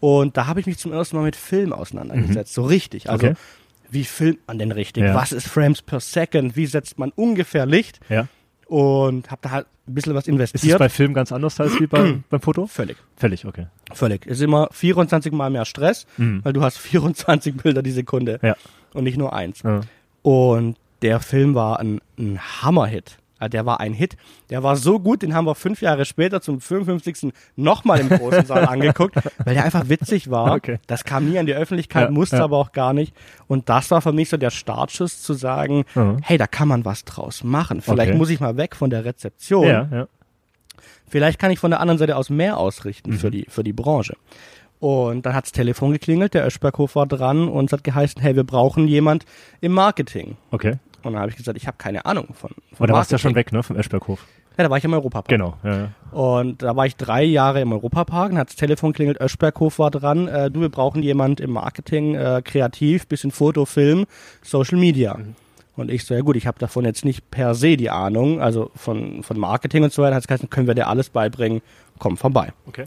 Und 0.00 0.36
da 0.36 0.46
habe 0.46 0.58
ich 0.60 0.66
mich 0.66 0.78
zum 0.78 0.92
ersten 0.92 1.16
Mal 1.16 1.22
mit 1.22 1.36
Film 1.36 1.72
auseinandergesetzt, 1.72 2.52
so 2.54 2.62
richtig. 2.64 3.08
Also 3.08 3.26
Mhm. 3.26 3.32
Okay. 3.32 3.40
Wie 3.92 4.04
filmt 4.04 4.40
man 4.46 4.58
denn 4.58 4.72
richtig? 4.72 5.04
Ja. 5.04 5.14
Was 5.14 5.32
ist 5.32 5.46
Frames 5.48 5.82
per 5.82 6.00
Second? 6.00 6.56
Wie 6.56 6.66
setzt 6.66 6.98
man 6.98 7.10
ungefähr 7.14 7.66
Licht? 7.66 8.00
Ja. 8.08 8.26
Und 8.66 9.30
habe 9.30 9.40
da 9.42 9.50
halt 9.50 9.66
ein 9.86 9.94
bisschen 9.94 10.14
was 10.14 10.24
Ist 10.24 10.28
es 10.28 10.32
investiert. 10.32 10.78
bei 10.78 10.88
Film 10.88 11.12
ganz 11.12 11.32
anders 11.32 11.60
als 11.60 11.78
wie 11.80 11.86
bei, 11.86 12.14
beim 12.30 12.40
Foto? 12.40 12.66
Völlig. 12.66 12.96
Völlig, 13.16 13.44
okay. 13.44 13.66
Völlig. 13.92 14.24
Ist 14.26 14.40
immer 14.40 14.68
24 14.72 15.32
mal 15.32 15.50
mehr 15.50 15.64
Stress, 15.64 16.06
Mhm. 16.16 16.40
weil 16.44 16.52
du 16.52 16.62
hast 16.62 16.78
24 16.78 17.56
Bilder 17.62 17.82
die 17.82 17.90
Sekunde 17.90 18.38
Ja. 18.42 18.56
und 18.94 19.04
nicht 19.04 19.18
nur 19.18 19.32
eins. 19.32 19.62
Ja. 19.62 19.80
Und 20.22 20.76
der 21.02 21.20
Film 21.20 21.54
war 21.54 21.80
ein, 21.80 22.00
ein 22.18 22.38
Hammerhit. 22.62 23.16
Also 23.42 23.50
der 23.50 23.66
war 23.66 23.80
ein 23.80 23.92
Hit. 23.92 24.16
Der 24.50 24.62
war 24.62 24.76
so 24.76 25.00
gut, 25.00 25.22
den 25.22 25.34
haben 25.34 25.46
wir 25.46 25.56
fünf 25.56 25.82
Jahre 25.82 26.04
später 26.04 26.40
zum 26.40 26.60
55. 26.60 27.32
nochmal 27.56 27.98
im 27.98 28.08
großen 28.08 28.46
Saal 28.46 28.66
angeguckt, 28.68 29.16
weil 29.44 29.54
der 29.54 29.64
einfach 29.64 29.88
witzig 29.88 30.30
war. 30.30 30.54
Okay. 30.54 30.78
Das 30.86 31.02
kam 31.04 31.28
nie 31.28 31.38
an 31.38 31.46
die 31.46 31.54
Öffentlichkeit, 31.54 32.04
Ja, 32.04 32.10
musste 32.12 32.36
ja. 32.36 32.44
aber 32.44 32.56
auch 32.58 32.70
gar 32.70 32.92
nicht. 32.92 33.14
Und 33.48 33.68
das 33.68 33.90
war 33.90 34.00
für 34.00 34.12
mich 34.12 34.28
so 34.28 34.36
der 34.36 34.50
Startschuss 34.50 35.22
zu 35.22 35.34
sagen, 35.34 35.84
Mhm. 35.96 36.18
hey, 36.22 36.38
da 36.38 36.46
kann 36.46 36.68
man 36.68 36.84
was 36.84 37.04
draus 37.04 37.42
machen. 37.42 37.80
Vielleicht 37.80 38.10
Okay. 38.10 38.18
muss 38.18 38.30
ich 38.30 38.38
mal 38.38 38.56
weg 38.56 38.76
von 38.76 38.90
der 38.90 39.04
Rezeption. 39.04 39.66
Ja, 39.66 39.88
ja. 39.90 40.06
Vielleicht 41.08 41.38
kann 41.38 41.50
ich 41.50 41.58
von 41.58 41.70
der 41.72 41.80
anderen 41.80 41.98
Seite 41.98 42.16
aus 42.16 42.30
mehr 42.30 42.58
ausrichten 42.58 43.10
Mhm. 43.10 43.18
für, 43.18 43.30
die, 43.32 43.46
für 43.48 43.64
die 43.64 43.72
Branche. 43.72 44.14
Und 44.78 45.26
dann 45.26 45.34
hat's 45.34 45.52
Telefon 45.52 45.92
geklingelt, 45.92 46.34
der 46.34 46.46
Öschberghof 46.46 46.94
war 46.96 47.06
dran 47.06 47.48
und 47.48 47.66
es 47.66 47.72
hat 47.72 47.84
geheißen, 47.84 48.20
hey, 48.22 48.34
wir 48.34 48.44
brauchen 48.44 48.88
jemand 48.88 49.26
im 49.60 49.72
Marketing. 49.72 50.36
Okay. 50.50 50.76
Und 51.02 51.12
dann 51.12 51.20
habe 51.20 51.30
ich 51.30 51.36
gesagt, 51.36 51.56
ich 51.56 51.66
habe 51.66 51.76
keine 51.78 52.04
Ahnung 52.04 52.28
von, 52.34 52.50
von 52.50 52.76
Aber 52.78 52.86
da 52.86 52.94
warst 52.94 53.10
du 53.10 53.14
ja 53.14 53.18
schon 53.18 53.34
weg, 53.34 53.52
ne, 53.52 53.62
vom 53.62 53.76
Eschberghof. 53.76 54.24
Ja, 54.56 54.64
da 54.64 54.70
war 54.70 54.76
ich 54.76 54.84
im 54.84 54.92
Europapark. 54.92 55.28
Genau, 55.28 55.54
ja, 55.64 55.76
ja. 55.76 55.88
Und 56.10 56.62
da 56.62 56.76
war 56.76 56.84
ich 56.84 56.96
drei 56.96 57.24
Jahre 57.24 57.60
im 57.60 57.72
Europapark, 57.72 58.30
dann 58.30 58.38
hat's 58.38 58.54
Telefon 58.54 58.92
klingelt, 58.92 59.18
Öschberghof 59.20 59.78
war 59.78 59.90
dran, 59.90 60.28
äh, 60.28 60.50
du, 60.50 60.60
wir 60.60 60.68
brauchen 60.68 61.02
jemand 61.02 61.40
im 61.40 61.52
Marketing, 61.52 62.14
äh, 62.14 62.42
kreativ, 62.44 63.06
bisschen 63.06 63.30
Foto, 63.30 63.64
Film, 63.64 64.04
Social 64.42 64.78
Media. 64.78 65.16
Mhm. 65.16 65.34
Und 65.74 65.90
ich 65.90 66.04
so, 66.04 66.12
ja 66.14 66.20
gut, 66.20 66.36
ich 66.36 66.46
habe 66.46 66.58
davon 66.58 66.84
jetzt 66.84 67.04
nicht 67.04 67.30
per 67.30 67.54
se 67.54 67.78
die 67.78 67.88
Ahnung, 67.88 68.42
also 68.42 68.70
von, 68.74 69.22
von 69.22 69.38
Marketing 69.38 69.84
und 69.84 69.92
so 69.92 70.02
weiter, 70.02 70.16
hat 70.16 70.22
es 70.22 70.28
geheißen, 70.28 70.50
können 70.50 70.66
wir 70.66 70.74
dir 70.74 70.88
alles 70.88 71.08
beibringen, 71.08 71.62
komm 71.98 72.18
vorbei. 72.18 72.52
Okay. 72.66 72.84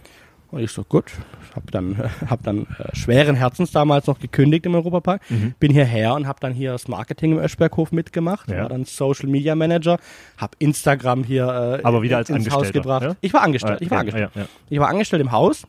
Und 0.56 0.64
ich 0.64 0.72
so, 0.72 0.86
gut, 0.86 1.12
hab 1.54 1.70
dann, 1.72 1.98
hab 2.30 2.42
dann 2.44 2.66
äh, 2.80 2.96
schweren 2.96 3.36
Herzens 3.36 3.72
damals 3.74 4.08
noch 4.08 4.20
gekündigt 4.20 4.66
im 4.66 4.74
Europapark, 4.76 5.22
Mhm. 5.30 5.54
bin 5.60 5.72
hierher 5.72 6.14
und 6.16 6.28
habe 6.28 6.40
dann 6.40 6.54
hier 6.54 6.72
das 6.72 6.88
Marketing 6.88 7.34
im 7.34 7.40
Öschberghof 7.40 7.92
mitgemacht, 7.92 8.50
Ja. 8.50 8.62
war 8.62 8.70
dann 8.70 8.86
Social 8.86 9.28
Media 9.28 9.54
Manager, 9.54 9.98
habe 10.38 10.54
Instagram 10.60 11.26
hier 11.26 11.80
äh, 11.82 11.84
Aber 11.86 12.02
wieder 12.04 12.18
als 12.18 12.30
ins 12.30 12.50
Haus 12.50 12.72
gebracht. 12.72 13.04
ja? 13.04 13.16
Ich 13.20 13.34
war 13.34 13.42
angestellt, 13.42 13.82
ich 13.82 13.92
war 13.92 13.98
Ah, 13.98 14.02
angestellt. 14.02 14.32
Ich 14.70 14.80
war 14.80 14.88
angestellt 14.88 15.22
im 15.22 15.32
Haus 15.34 15.68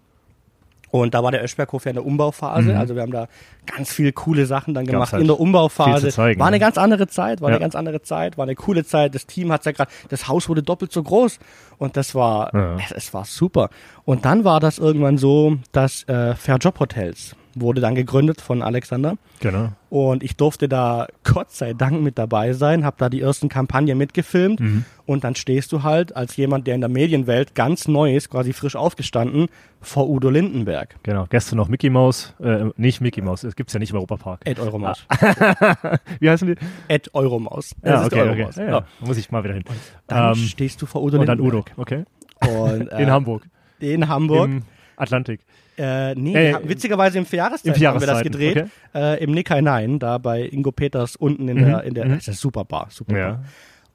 und 0.90 1.14
da 1.14 1.22
war 1.22 1.30
der 1.32 1.42
Öschberghof 1.42 1.84
ja 1.84 1.90
in 1.90 1.96
der 1.96 2.06
Umbauphase. 2.06 2.70
Mhm. 2.72 2.76
Also 2.78 2.94
wir 2.94 3.02
haben 3.02 3.12
da 3.12 3.28
ganz 3.66 3.92
viele 3.92 4.12
coole 4.12 4.46
Sachen 4.46 4.72
dann 4.74 4.86
gemacht 4.86 5.12
halt 5.12 5.20
in 5.22 5.26
der 5.26 5.38
Umbauphase. 5.40 6.08
zeigen, 6.10 6.38
war 6.40 6.46
eine 6.46 6.56
ne? 6.56 6.60
ganz 6.60 6.78
andere 6.78 7.06
Zeit, 7.08 7.40
war 7.40 7.50
Ja. 7.50 7.56
eine 7.56 7.62
ganz 7.64 7.74
andere 7.74 8.02
Zeit, 8.02 8.38
war 8.38 8.44
eine 8.44 8.54
coole 8.54 8.84
Zeit. 8.84 9.14
Das 9.14 9.26
Team 9.26 9.50
hat's 9.52 9.66
ja 9.66 9.72
gerade, 9.72 9.90
das 10.08 10.28
Haus 10.28 10.48
wurde 10.48 10.62
doppelt 10.62 10.92
so 10.92 11.02
groß 11.02 11.38
und 11.78 11.96
das 11.96 12.14
war, 12.14 12.54
Ja. 12.54 12.76
es, 12.84 12.92
es 12.92 13.14
war 13.14 13.24
super. 13.24 13.70
Und 14.04 14.24
dann 14.24 14.44
war 14.44 14.60
das 14.60 14.78
irgendwann 14.78 15.18
so, 15.18 15.56
dass 15.72 16.04
äh, 16.08 16.34
Fair 16.34 16.56
Job 16.58 16.78
Hotels 16.80 17.34
wurde 17.58 17.80
dann 17.80 17.94
gegründet 17.94 18.40
von 18.40 18.62
Alexander. 18.62 19.16
Genau. 19.40 19.70
Und 19.88 20.22
ich 20.22 20.36
durfte 20.36 20.68
da 20.68 21.06
Gott 21.24 21.50
sei 21.52 21.72
Dank 21.72 22.02
mit 22.02 22.18
dabei 22.18 22.52
sein, 22.52 22.84
habe 22.84 22.96
da 22.98 23.08
die 23.08 23.20
ersten 23.20 23.48
Kampagnen 23.48 23.96
mitgefilmt 23.96 24.60
Mhm. 24.60 24.84
und 25.06 25.24
dann 25.24 25.34
stehst 25.34 25.72
du 25.72 25.82
halt 25.82 26.14
als 26.14 26.36
jemand, 26.36 26.66
der 26.66 26.74
in 26.74 26.80
der 26.82 26.90
Medienwelt 26.90 27.54
ganz 27.54 27.88
neu 27.88 28.14
ist, 28.14 28.30
quasi 28.30 28.52
frisch 28.52 28.76
aufgestanden, 28.76 29.46
vor 29.80 30.08
Udo 30.08 30.28
Lindenberg. 30.30 30.96
Genau. 31.02 31.26
Gestern 31.30 31.56
noch 31.56 31.68
Mickey 31.68 31.88
Mouse, 31.90 32.34
äh, 32.40 32.66
nicht 32.76 33.00
Mickey 33.00 33.22
Mouse, 33.22 33.44
es 33.44 33.56
gibt's 33.56 33.72
ja 33.72 33.78
nicht 33.80 33.90
im 33.90 33.96
Europapark. 33.96 34.40
Ed 34.44 34.58
Euromaus. 34.58 35.06
Wie 36.20 36.28
heißen 36.30 36.48
die? 36.48 36.54
Ed 36.88 37.10
Euromaus. 37.14 37.74
Ja, 37.84 38.00
ist 38.02 38.06
okay, 38.12 38.20
okay. 38.22 38.28
Euromaus. 38.30 38.56
Ja, 38.56 38.64
Ja. 38.64 38.70
ja. 38.70 38.84
Muss 39.00 39.16
ich 39.16 39.30
mal 39.30 39.42
wieder 39.44 39.54
hin. 39.54 39.64
Dann 40.06 40.30
Ähm, 40.34 40.34
stehst 40.44 40.82
du 40.82 40.86
vor 40.86 41.02
Udo 41.02 41.18
Und 41.18 41.26
dann 41.26 41.38
Lindenberg. 41.38 41.70
Udo, 41.76 41.82
okay. 41.82 42.04
Und, 42.40 42.88
äh, 42.92 43.02
In 43.02 43.10
Hamburg. 43.10 43.46
In 43.80 44.08
Hamburg. 44.08 44.46
Im 44.48 44.62
Atlantik. 44.96 45.40
Äh, 45.78 46.14
nee, 46.14 46.34
Äh, 46.34 46.54
haben- 46.54 46.68
witzigerweise 46.68 47.18
im 47.18 47.26
Vierjahreszeit 47.26 47.66
Im 47.66 47.86
haben 47.86 48.00
wir 48.00 48.06
das 48.06 48.20
Vierjahreszeiten, 48.20 48.32
gedreht. 48.32 48.70
Äh, 48.94 49.22
Im 49.22 49.32
Nick 49.32 49.52
Hinein, 49.52 49.98
da 49.98 50.18
bei 50.18 50.42
Ingo 50.42 50.72
Peters 50.72 51.16
unten 51.16 51.48
in 51.48 51.58
der, 51.58 51.84
in 51.84 51.94
der, 51.94 52.06
mhm. 52.06 52.10
das 52.10 52.18
ist 52.20 52.28
eine 52.28 52.36
super 52.36 52.64
Bar, 52.64 52.88
super 52.90 53.16
Ja. 53.16 53.42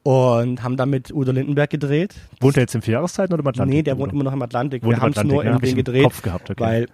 Und 0.04 0.64
haben 0.64 0.78
dann 0.78 0.90
mit 0.90 1.14
Udo 1.14 1.32
Lindenberg 1.32 1.70
gedreht. 1.70 2.16
Wohnt 2.40 2.58
er 2.58 2.62
jetzt 2.62 2.74
im 2.74 2.82
Vierjahreszeiten 2.82 3.34
oder 3.34 3.42
im 3.42 3.48
Atlantik? 3.48 3.76
Nee, 3.76 3.84
der 3.84 4.00
wohnt 4.00 4.12
immer 4.14 4.24
noch 4.24 4.34
im 4.34 4.42
Atlantik. 4.42 4.84
Wohnt 4.84 4.98
wir 4.98 5.02
haben 5.02 5.14
es 5.16 5.24
nur 5.24 5.44
ne? 5.44 5.52
in 5.52 5.60
den 5.60 5.76
gedreht, 5.76 6.04
Kopf 6.04 6.24
gehabt, 6.24 6.50
okay. 6.50 6.60
weil 6.60 6.88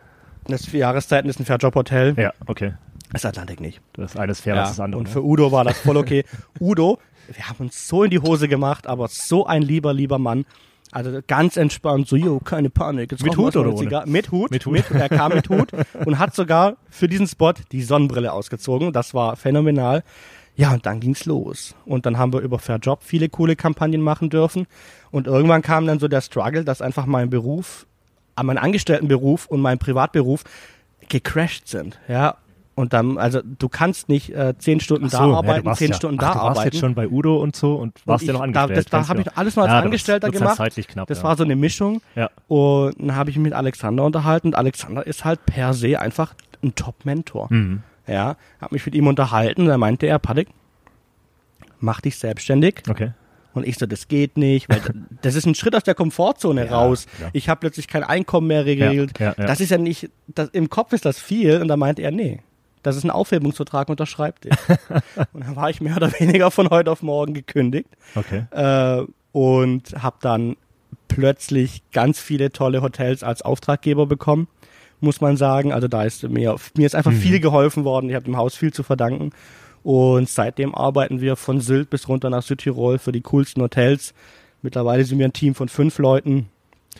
das 0.48 0.66
vier 0.66 0.82
Jahreszeiten 0.82 1.30
ist 1.30 1.40
ein 1.40 1.46
Fairjob-Hotel. 1.46 2.16
Ja, 2.18 2.34
okay. 2.48 2.74
Das 3.14 3.26
Atlantik 3.26 3.62
nicht. 3.62 3.80
Das 3.94 4.18
eine 4.18 4.34
ist 4.34 4.42
fair, 4.42 4.56
das 4.56 4.72
ist 4.72 4.80
das 4.80 4.84
andere. 4.84 5.00
und 5.00 5.08
ne? 5.08 5.14
für 5.14 5.24
Udo 5.24 5.52
war 5.52 5.64
das 5.64 5.80
voll 5.80 5.96
okay. 5.96 6.26
Udo, 6.60 7.00
wir 7.32 7.48
haben 7.48 7.66
uns 7.66 7.88
so 7.88 8.04
in 8.04 8.10
die 8.10 8.20
Hose 8.20 8.48
gemacht, 8.48 8.88
aber 8.88 9.08
so 9.08 9.46
ein 9.46 9.62
lieber, 9.62 9.94
lieber 9.94 10.20
Mann. 10.20 10.46
Also 10.92 11.20
ganz 11.28 11.58
entspannt, 11.58 12.08
so, 12.08 12.16
jo, 12.16 12.40
keine 12.40 12.70
Panik. 12.70 13.12
Jetzt 13.12 13.24
Mit 13.24 13.38
Hut 13.38 13.56
oder 13.56 13.74
ohne? 13.74 14.04
Mit 14.06 14.32
Hut. 14.32 14.52
Mit 14.52 14.66
Hut. 14.66 14.90
er 14.92 15.10
kam 15.10 15.34
mit 15.34 15.50
Hut 15.50 15.72
und 16.06 16.18
hat 16.18 16.34
sogar 16.34 16.78
für 16.90 17.08
diesen 17.08 17.28
Spot 17.28 17.54
die 17.72 17.84
Sonnenbrille 17.84 18.32
ausgezogen. 18.32 18.94
Das 18.94 19.14
war 19.14 19.36
phänomenal. 19.36 20.04
Ja, 20.56 20.74
und 20.74 20.86
dann 20.86 21.00
ging's 21.00 21.26
los. 21.26 21.76
Und 21.86 22.06
dann 22.06 22.18
haben 22.18 22.34
wir 22.34 22.40
über 22.40 22.58
Fair 22.58 22.78
Job 22.78 23.04
viele 23.04 23.30
coole 23.30 23.56
Kampagnen 23.56 24.02
machen 24.02 24.30
dürfen. 24.30 24.66
Und 25.12 25.28
irgendwann 25.28 25.62
kam 25.62 25.86
dann 25.86 26.00
so 26.00 26.08
der 26.08 26.22
Struggle, 26.22 26.64
dass 26.64 26.82
einfach 26.82 27.06
mein 27.06 27.30
Beruf, 27.30 27.86
äh, 28.38 28.44
mein 28.44 28.58
Angestelltenberuf 28.58 29.46
und 29.46 29.62
mein 29.62 29.78
Privatberuf 29.78 30.44
gecrashed 31.10 31.68
sind. 31.68 32.00
Ja. 32.08 32.38
Und 32.78 32.94
dann, 32.94 33.18
also 33.18 33.42
du 33.42 33.70
kannst 33.70 34.08
nicht 34.08 34.30
äh, 34.36 34.54
zehn 34.60 34.80
Stunden 34.80 35.10
so, 35.10 35.18
da 35.18 35.28
ja, 35.28 35.34
arbeiten, 35.38 35.66
warst 35.66 35.80
zehn 35.80 35.90
ja, 35.90 35.96
Stunden 35.96 36.20
ach, 36.22 36.28
da 36.28 36.34
du 36.34 36.36
warst 36.46 36.60
arbeiten. 36.60 36.76
jetzt 36.76 36.80
schon 36.80 36.94
bei 36.94 37.08
Udo 37.08 37.42
und 37.42 37.56
so 37.56 37.74
und 37.74 38.00
warst 38.06 38.22
ich- 38.22 38.28
ja 38.28 38.34
noch 38.34 38.42
da- 38.42 38.46
angestellt. 38.66 38.78
das- 38.78 38.86
da 38.92 38.98
ganz 39.00 39.10
hab 39.10 39.18
ich 39.20 39.36
alles 39.36 39.56
noch 39.56 39.64
als 39.64 39.72
ja, 39.72 39.80
Angestellter 39.80 40.30
gemacht. 40.30 40.58
zeitlich 40.58 40.88
knapp. 40.88 41.08
Das 41.08 41.18
ja. 41.18 41.24
war 41.24 41.36
so 41.36 41.44
eine 41.44 41.56
Mischung. 41.56 42.02
ja. 42.16 42.30
Und 42.48 42.94
dann 43.00 43.16
habe 43.16 43.32
ich 43.32 43.36
mich 43.38 43.46
mit 43.46 43.54
Alexander 43.54 44.04
unterhalten. 44.04 44.50
Und 44.50 44.56
Alexander 44.56 45.08
ist 45.08 45.26
halt 45.26 45.44
per 45.48 45.74
se 45.74 46.00
einfach 46.00 46.36
ein 46.64 46.76
Top-Mentor. 46.76 47.48
Mhm. 47.50 47.82
Ja, 48.06 48.38
habe 48.62 48.76
mich 48.76 48.86
mit 48.86 48.94
ihm 48.94 49.08
unterhalten. 49.08 49.62
Und 49.64 49.68
da 49.70 49.78
meinte 49.80 50.06
er, 50.06 50.20
Patrick, 50.20 50.48
mach 51.80 52.02
dich 52.02 52.18
selbstständig. 52.18 52.84
Okay. 52.90 53.12
Und 53.54 53.66
ich 53.68 53.78
so, 53.80 53.88
das 53.88 54.08
geht 54.08 54.38
nicht, 54.38 54.70
weil 54.70 54.82
das 55.24 55.34
ist 55.36 55.48
ein 55.48 55.56
Schritt 55.56 55.76
aus 55.76 55.84
der 55.84 55.96
Komfortzone 55.96 56.66
Ja, 56.68 56.78
raus. 56.78 57.08
ja. 57.20 57.30
Ich 57.34 57.50
habe 57.50 57.60
plötzlich 57.62 57.88
kein 57.88 58.04
Einkommen 58.04 58.48
mehr 58.48 58.64
geregelt. 58.64 59.18
Ja, 59.20 59.30
ja, 59.30 59.36
ja. 59.38 59.46
Das 59.48 59.60
ist 59.62 59.72
ja 59.72 59.80
nicht, 59.80 60.10
das, 60.28 60.50
im 60.50 60.70
Kopf 60.70 60.94
ist 60.94 61.06
das 61.06 61.20
viel. 61.20 61.60
Und 61.60 61.68
da 61.70 61.76
meinte 61.76 62.04
er, 62.04 62.12
nee, 62.12 62.42
das 62.88 62.98
ist 62.98 63.04
ein 63.04 63.12
Aufhebungsvertrag, 63.12 63.90
unterschreibt 63.90 64.46
und 65.34 65.44
dann 65.44 65.56
war 65.56 65.70
ich 65.70 65.82
mehr 65.82 65.98
oder 65.98 66.12
weniger 66.20 66.52
von 66.52 66.70
heute 66.70 66.92
auf 66.92 67.04
morgen 67.04 67.34
gekündigt 67.34 67.90
Okay. 68.16 68.46
äh, 68.52 69.06
und 69.32 70.02
habe 70.02 70.18
dann 70.22 70.56
plötzlich 71.08 71.84
ganz 71.92 72.20
viele 72.20 72.52
tolle 72.52 72.82
Hotels 72.82 73.24
als 73.24 73.42
Auftraggeber 73.42 74.06
bekommen 74.06 74.48
muss 75.00 75.22
man 75.22 75.38
sagen. 75.38 75.74
Also 75.74 75.88
da 75.88 76.04
ist 76.04 76.28
mir, 76.28 76.56
mir 76.76 76.86
ist 76.86 76.96
einfach 76.96 77.12
viel 77.12 77.40
geholfen 77.40 77.84
worden. 77.84 78.10
Ich 78.10 78.16
habe 78.16 78.26
dem 78.26 78.38
Haus 78.38 78.56
viel 78.56 78.74
zu 78.74 78.84
verdanken. 78.84 79.32
Und 79.84 80.28
seitdem 80.28 80.76
arbeiten 80.76 81.22
wir 81.22 81.36
von 81.36 81.62
Sylt 81.62 81.90
bis 81.90 82.08
runter 82.08 82.30
nach 82.30 82.42
Südtirol 82.42 82.98
für 83.00 83.12
die 83.12 83.22
coolsten 83.22 83.62
Hotels. 83.62 84.14
Mittlerweile 84.62 85.06
sind 85.06 85.20
wir 85.20 85.26
ein 85.26 85.34
Team 85.34 85.56
von 85.56 85.70
fünf 85.70 85.98
Leuten. 86.00 86.50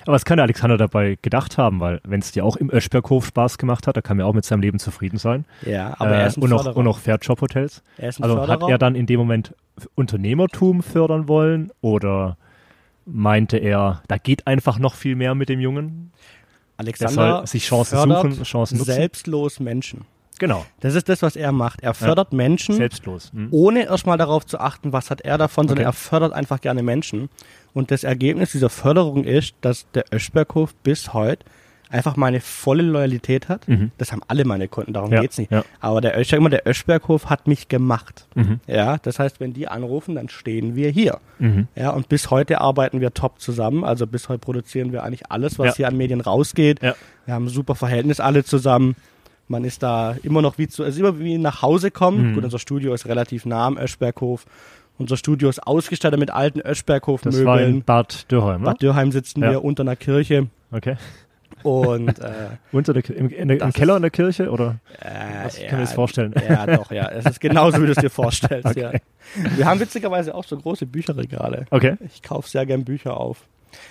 Aber 0.04 0.14
was 0.14 0.26
kann 0.26 0.38
der 0.38 0.44
Alexander 0.44 0.78
dabei 0.78 1.18
gedacht 1.22 1.58
haben? 1.58 1.80
Weil 1.80 2.00
wenn 2.04 2.20
es 2.20 2.32
dir 2.32 2.44
auch 2.46 2.56
im 2.56 2.70
Öschberghof 2.72 3.26
Spaß 3.28 3.58
gemacht 3.58 3.88
hat, 3.88 3.98
da 3.98 4.02
kann 4.02 4.20
er 4.20 4.26
auch 4.28 4.34
mit 4.34 4.46
seinem 4.46 4.62
Leben 4.62 4.80
zufrieden 4.80 5.18
sein. 5.18 5.46
Ja, 5.66 5.96
aber 6.00 6.12
Äh, 6.12 6.20
er 6.22 6.28
ist 6.28 6.38
ein 6.38 6.44
und, 6.44 6.50
noch, 6.50 6.76
und 6.76 6.84
noch 6.86 7.00
Fairjob-Hotels. 7.00 7.84
er 7.98 8.08
Also 8.08 8.40
hat 8.40 8.48
Förderer. 8.48 8.70
er 8.72 8.78
dann 8.78 8.96
in 8.96 9.06
dem 9.06 9.20
Moment 9.20 9.54
Unternehmertum 9.96 10.82
fördern 10.84 11.28
wollen 11.28 11.72
oder 11.82 12.38
meinte 13.06 13.58
er, 13.58 14.02
da 14.08 14.18
geht 14.18 14.48
einfach 14.48 14.80
noch 14.80 14.96
viel 14.96 15.16
mehr 15.16 15.36
mit 15.36 15.50
dem 15.50 15.60
Jungen? 15.60 16.12
Der 16.78 16.86
Alexander 16.86 17.38
soll 17.38 17.48
sich 17.48 17.66
Chancen 17.66 17.98
fördert 17.98 18.22
suchen, 18.34 18.44
Chancen 18.44 18.78
nutzen. 18.78 18.94
selbstlos 18.94 19.60
Menschen. 19.60 20.02
Genau, 20.40 20.66
Das 20.80 20.96
ist 20.96 21.10
das, 21.10 21.22
was 21.22 21.36
er 21.36 21.52
macht. 21.52 21.82
Er 21.82 21.94
fördert 21.94 22.34
Menschen, 22.34 22.76
selbstlos. 22.76 23.32
Hm. 23.34 23.48
ohne 23.52 23.86
erstmal 23.86 24.18
darauf 24.18 24.46
zu 24.46 24.60
achten, 24.60 24.94
was 24.94 25.10
hat 25.10 25.22
er 25.22 25.38
davon, 25.38 25.68
sondern 25.68 25.86
Okay. 25.88 25.90
er 25.90 25.94
fördert 25.94 26.34
einfach 26.34 26.62
gerne 26.62 26.84
Menschen. 26.84 27.30
Und 27.74 27.92
das 27.92 28.04
Ergebnis 28.04 28.52
dieser 28.52 28.70
Förderung 28.70 29.24
ist, 29.24 29.56
dass 29.62 29.86
der 29.94 30.06
Öschberghof 30.14 30.74
bis 30.76 31.14
heute 31.14 31.46
einfach 31.90 32.18
meine 32.18 32.42
volle 32.42 32.84
Loyalität 32.84 33.48
hat. 33.48 33.66
Mhm. 33.70 33.92
Das 33.98 34.12
haben 34.12 34.22
alle 34.28 34.44
meine 34.44 34.68
Kunden, 34.68 34.92
darum 34.92 35.10
Ja, 35.14 35.22
geht's 35.22 35.38
nicht. 35.38 35.52
ja. 35.54 35.64
Aber 35.80 36.02
der, 36.02 36.20
ich 36.20 36.28
sag 36.28 36.36
immer, 36.38 36.50
der 36.50 36.68
Öschberghof 36.68 37.28
hat 37.30 37.48
mich 37.48 37.70
gemacht. 37.70 38.28
Mhm. 38.36 38.60
Ja, 38.68 38.98
das 38.98 39.20
heißt, 39.20 39.40
wenn 39.40 39.54
die 39.54 39.70
anrufen, 39.70 40.16
dann 40.16 40.28
stehen 40.28 40.76
wir 40.76 40.90
hier. 40.90 41.20
Mhm. 41.40 41.68
Ja, 41.76 41.92
und 41.92 42.10
bis 42.10 42.30
heute 42.30 42.60
arbeiten 42.60 43.00
wir 43.00 43.14
top 43.14 43.40
zusammen. 43.40 43.86
Also 43.86 44.06
bis 44.06 44.28
heute 44.28 44.40
produzieren 44.40 44.92
wir 44.92 45.04
eigentlich 45.04 45.32
alles, 45.32 45.58
was 45.60 45.68
Ja. 45.68 45.76
hier 45.76 45.88
an 45.88 45.96
Medien 45.96 46.20
rausgeht. 46.20 46.84
Ja. 46.84 46.94
Wir 47.26 47.36
haben 47.36 47.46
ein 47.46 47.50
super 47.50 47.76
Verhältnis 47.76 48.20
alle 48.20 48.44
zusammen. 48.44 48.96
Man 49.48 49.64
ist 49.64 49.82
da 49.84 50.16
immer 50.24 50.42
noch 50.42 50.58
wie 50.58 50.68
zu, 50.68 50.84
also 50.84 51.00
immer 51.00 51.20
wie 51.20 51.38
nach 51.38 51.62
Hause 51.62 51.90
kommen. 51.92 52.32
Mhm. 52.32 52.34
Gut, 52.36 52.44
unser 52.44 52.60
Studio 52.60 52.94
ist 52.94 53.06
relativ 53.08 53.46
nah 53.46 53.66
am 53.66 53.78
Öschberghof. 53.78 54.46
Unser 54.98 55.16
Studio 55.16 55.48
ist 55.50 55.66
ausgestattet 55.66 56.20
mit 56.20 56.32
alten 56.32 56.58
Das 56.60 56.66
war 56.66 56.70
in 56.70 56.72
Öschberghof-Möbeln. 56.72 57.84
Bad 57.84 58.32
Dürheim, 58.32 58.62
ne? 58.62 58.66
Bad 58.66 58.82
Dürheim 58.82 59.12
sitzen 59.12 59.44
Ja. 59.44 59.52
wir 59.52 59.64
unter 59.64 59.84
einer 59.84 59.96
Kirche 59.96 60.48
Okay. 60.72 60.96
und 61.64 62.20
äh, 62.20 62.32
Unter 62.72 62.94
der, 62.94 63.08
im, 63.16 63.30
in 63.30 63.48
der, 63.48 63.62
im 63.62 63.74
Keller 63.74 63.96
in 63.96 64.02
der 64.02 64.12
Kirche 64.12 64.50
oder? 64.50 64.80
äh, 65.00 65.46
Was 65.46 65.58
kann 65.60 65.72
man 65.74 65.80
das 65.82 65.94
vorstellen? 65.94 66.34
Ja, 66.50 66.66
doch, 66.66 66.92
ja. 66.92 67.10
Es 67.10 67.26
ist 67.26 67.40
genauso, 67.40 67.82
wie 67.82 67.86
du 67.86 67.92
es 67.92 67.98
dir 68.00 68.10
vorstellst. 68.10 68.66
Okay. 68.70 69.00
ja. 69.36 69.58
Wir 69.58 69.66
haben 69.68 69.80
witzigerweise 69.80 70.34
auch 70.34 70.44
so 70.46 70.58
große 70.58 70.86
Bücherregale. 70.88 71.66
Okay. 71.70 71.96
Ich 72.06 72.24
kaufe 72.24 72.50
sehr 72.50 72.66
gern 72.66 72.84
Bücher 72.84 73.18
auf. 73.18 73.44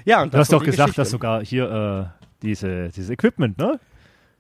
Ja, 0.04 0.22
und 0.22 0.34
Du 0.34 0.38
hast 0.38 0.52
doch 0.52 0.62
gesagt, 0.62 0.88
Geschichte. 0.88 1.00
dass 1.02 1.10
sogar 1.10 1.44
hier 1.44 2.10
äh, 2.12 2.25
diese, 2.42 2.88
dieses 2.88 3.10
Equipment, 3.10 3.58
ne? 3.58 3.78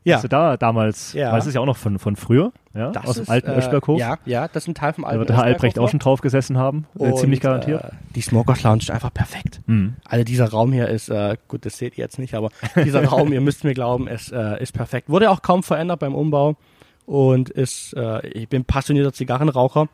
Ja, 0.06 0.16
Hast 0.16 0.22
du 0.24 0.28
da 0.28 0.56
damals, 0.56 1.12
Ja. 1.14 1.32
weil 1.32 1.40
es 1.40 1.46
ist 1.46 1.54
ja 1.54 1.60
auch 1.60 1.66
noch 1.66 1.76
von, 1.76 1.98
von 1.98 2.14
früher, 2.16 2.52
ja? 2.74 2.90
das 2.92 3.04
aus 3.06 3.14
dem 3.16 3.22
ist, 3.24 3.28
alten 3.30 3.50
äh, 3.50 3.58
Öschberghof. 3.58 3.98
Ja, 3.98 4.18
ja, 4.24 4.46
das 4.48 4.62
ist 4.64 4.68
ein 4.68 4.74
Teil 4.74 4.92
vom 4.92 5.02
Da 5.02 5.08
alten 5.08 5.18
wird 5.18 5.28
der 5.30 5.36
Herr 5.36 5.44
Albrecht 5.44 5.78
auch 5.78 5.88
schon 5.88 5.98
drauf 5.98 6.20
gesessen 6.20 6.56
haben, 6.58 6.86
äh, 6.98 7.04
Und, 7.10 7.18
ziemlich 7.18 7.40
garantiert. 7.40 7.82
Äh, 7.84 7.88
die 8.14 8.20
Smokers 8.20 8.62
Lounge 8.62 8.78
ist 8.82 8.90
einfach 8.90 9.12
perfekt. 9.12 9.60
Mhm. 9.66 9.96
Also 10.04 10.24
dieser 10.24 10.48
Raum 10.50 10.72
hier 10.72 10.88
ist, 10.88 11.08
äh, 11.08 11.36
gut, 11.48 11.66
das 11.66 11.76
seht 11.76 11.98
ihr 11.98 12.04
jetzt 12.04 12.18
nicht, 12.18 12.34
aber 12.34 12.50
dieser 12.76 13.04
Raum, 13.08 13.32
ihr 13.32 13.40
müsst 13.40 13.64
mir 13.64 13.74
glauben, 13.74 14.06
ist, 14.06 14.32
äh, 14.32 14.62
ist 14.62 14.72
perfekt. 14.72 15.08
Wurde 15.08 15.30
auch 15.30 15.42
kaum 15.42 15.62
verändert 15.62 15.98
beim 16.00 16.14
Umbau 16.14 16.56
und 17.04 17.50
ist, 17.50 17.92
äh, 17.94 18.26
ich 18.28 18.48
bin 18.48 18.64
passionierter 18.64 19.12
Zigarrenraucher 19.12 19.88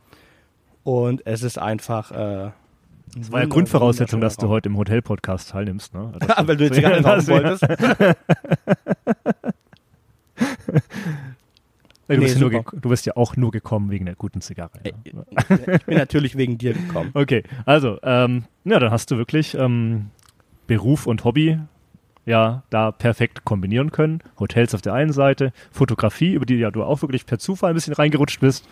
und 0.85 1.27
es 1.27 1.43
ist 1.43 1.59
einfach, 1.59 2.11
äh, 2.11 2.51
Das 3.17 3.33
war 3.33 3.41
ja 3.41 3.47
Grundvoraussetzung, 3.47 4.21
dass 4.21 4.37
du 4.37 4.49
heute 4.49 4.69
im 4.69 4.77
Hotel-Podcast 4.77 5.51
teilnimmst, 5.51 5.95
ne? 5.95 6.13
Ja, 6.29 6.37
weil 6.47 6.57
du 6.57 6.65
jetzt 6.65 6.75
Zigarren 6.75 7.05
rauchen 7.05 7.29
wolltest. 7.29 7.65
Du, 12.09 12.15
Nee, 12.19 12.25
bist 12.25 12.35
ja 12.35 12.41
nur 12.41 12.51
du 12.51 12.89
bist 12.89 13.07
ja 13.07 13.17
auch 13.17 13.37
nur 13.37 13.53
gekommen 13.53 13.91
wegen 13.91 14.05
der 14.05 14.17
guten 14.17 14.41
Zigarre. 14.41 14.73
Ja. 14.85 14.93
Ich 15.05 15.85
bin 15.85 15.97
natürlich 15.97 16.37
wegen 16.37 16.59
dir 16.59 16.75
gekommen. 16.75 17.11
Okay, 17.15 17.43
also, 17.65 17.99
ähm, 18.03 18.45
ja, 18.65 18.79
dann 18.79 18.91
hast 18.91 19.11
du 19.11 19.17
wirklich 19.17 19.55
ähm, 19.55 20.11
Beruf 20.67 21.07
und 21.07 21.25
Hobby 21.25 21.59
ja 22.27 22.65
da 22.71 22.91
perfekt 22.93 23.45
kombinieren 23.45 23.93
können. 23.93 24.23
Hotels 24.39 24.75
auf 24.75 24.83
der 24.83 24.95
einen 24.95 25.13
Seite, 25.13 25.53
Fotografie, 25.71 26.35
über 26.35 26.45
die 26.45 26.57
ja 26.57 26.71
du 26.71 26.83
auch 26.83 27.03
wirklich 27.03 27.25
per 27.25 27.39
Zufall 27.39 27.71
ein 27.71 27.75
bisschen 27.75 27.95
reingerutscht 27.95 28.41
bist. 28.41 28.69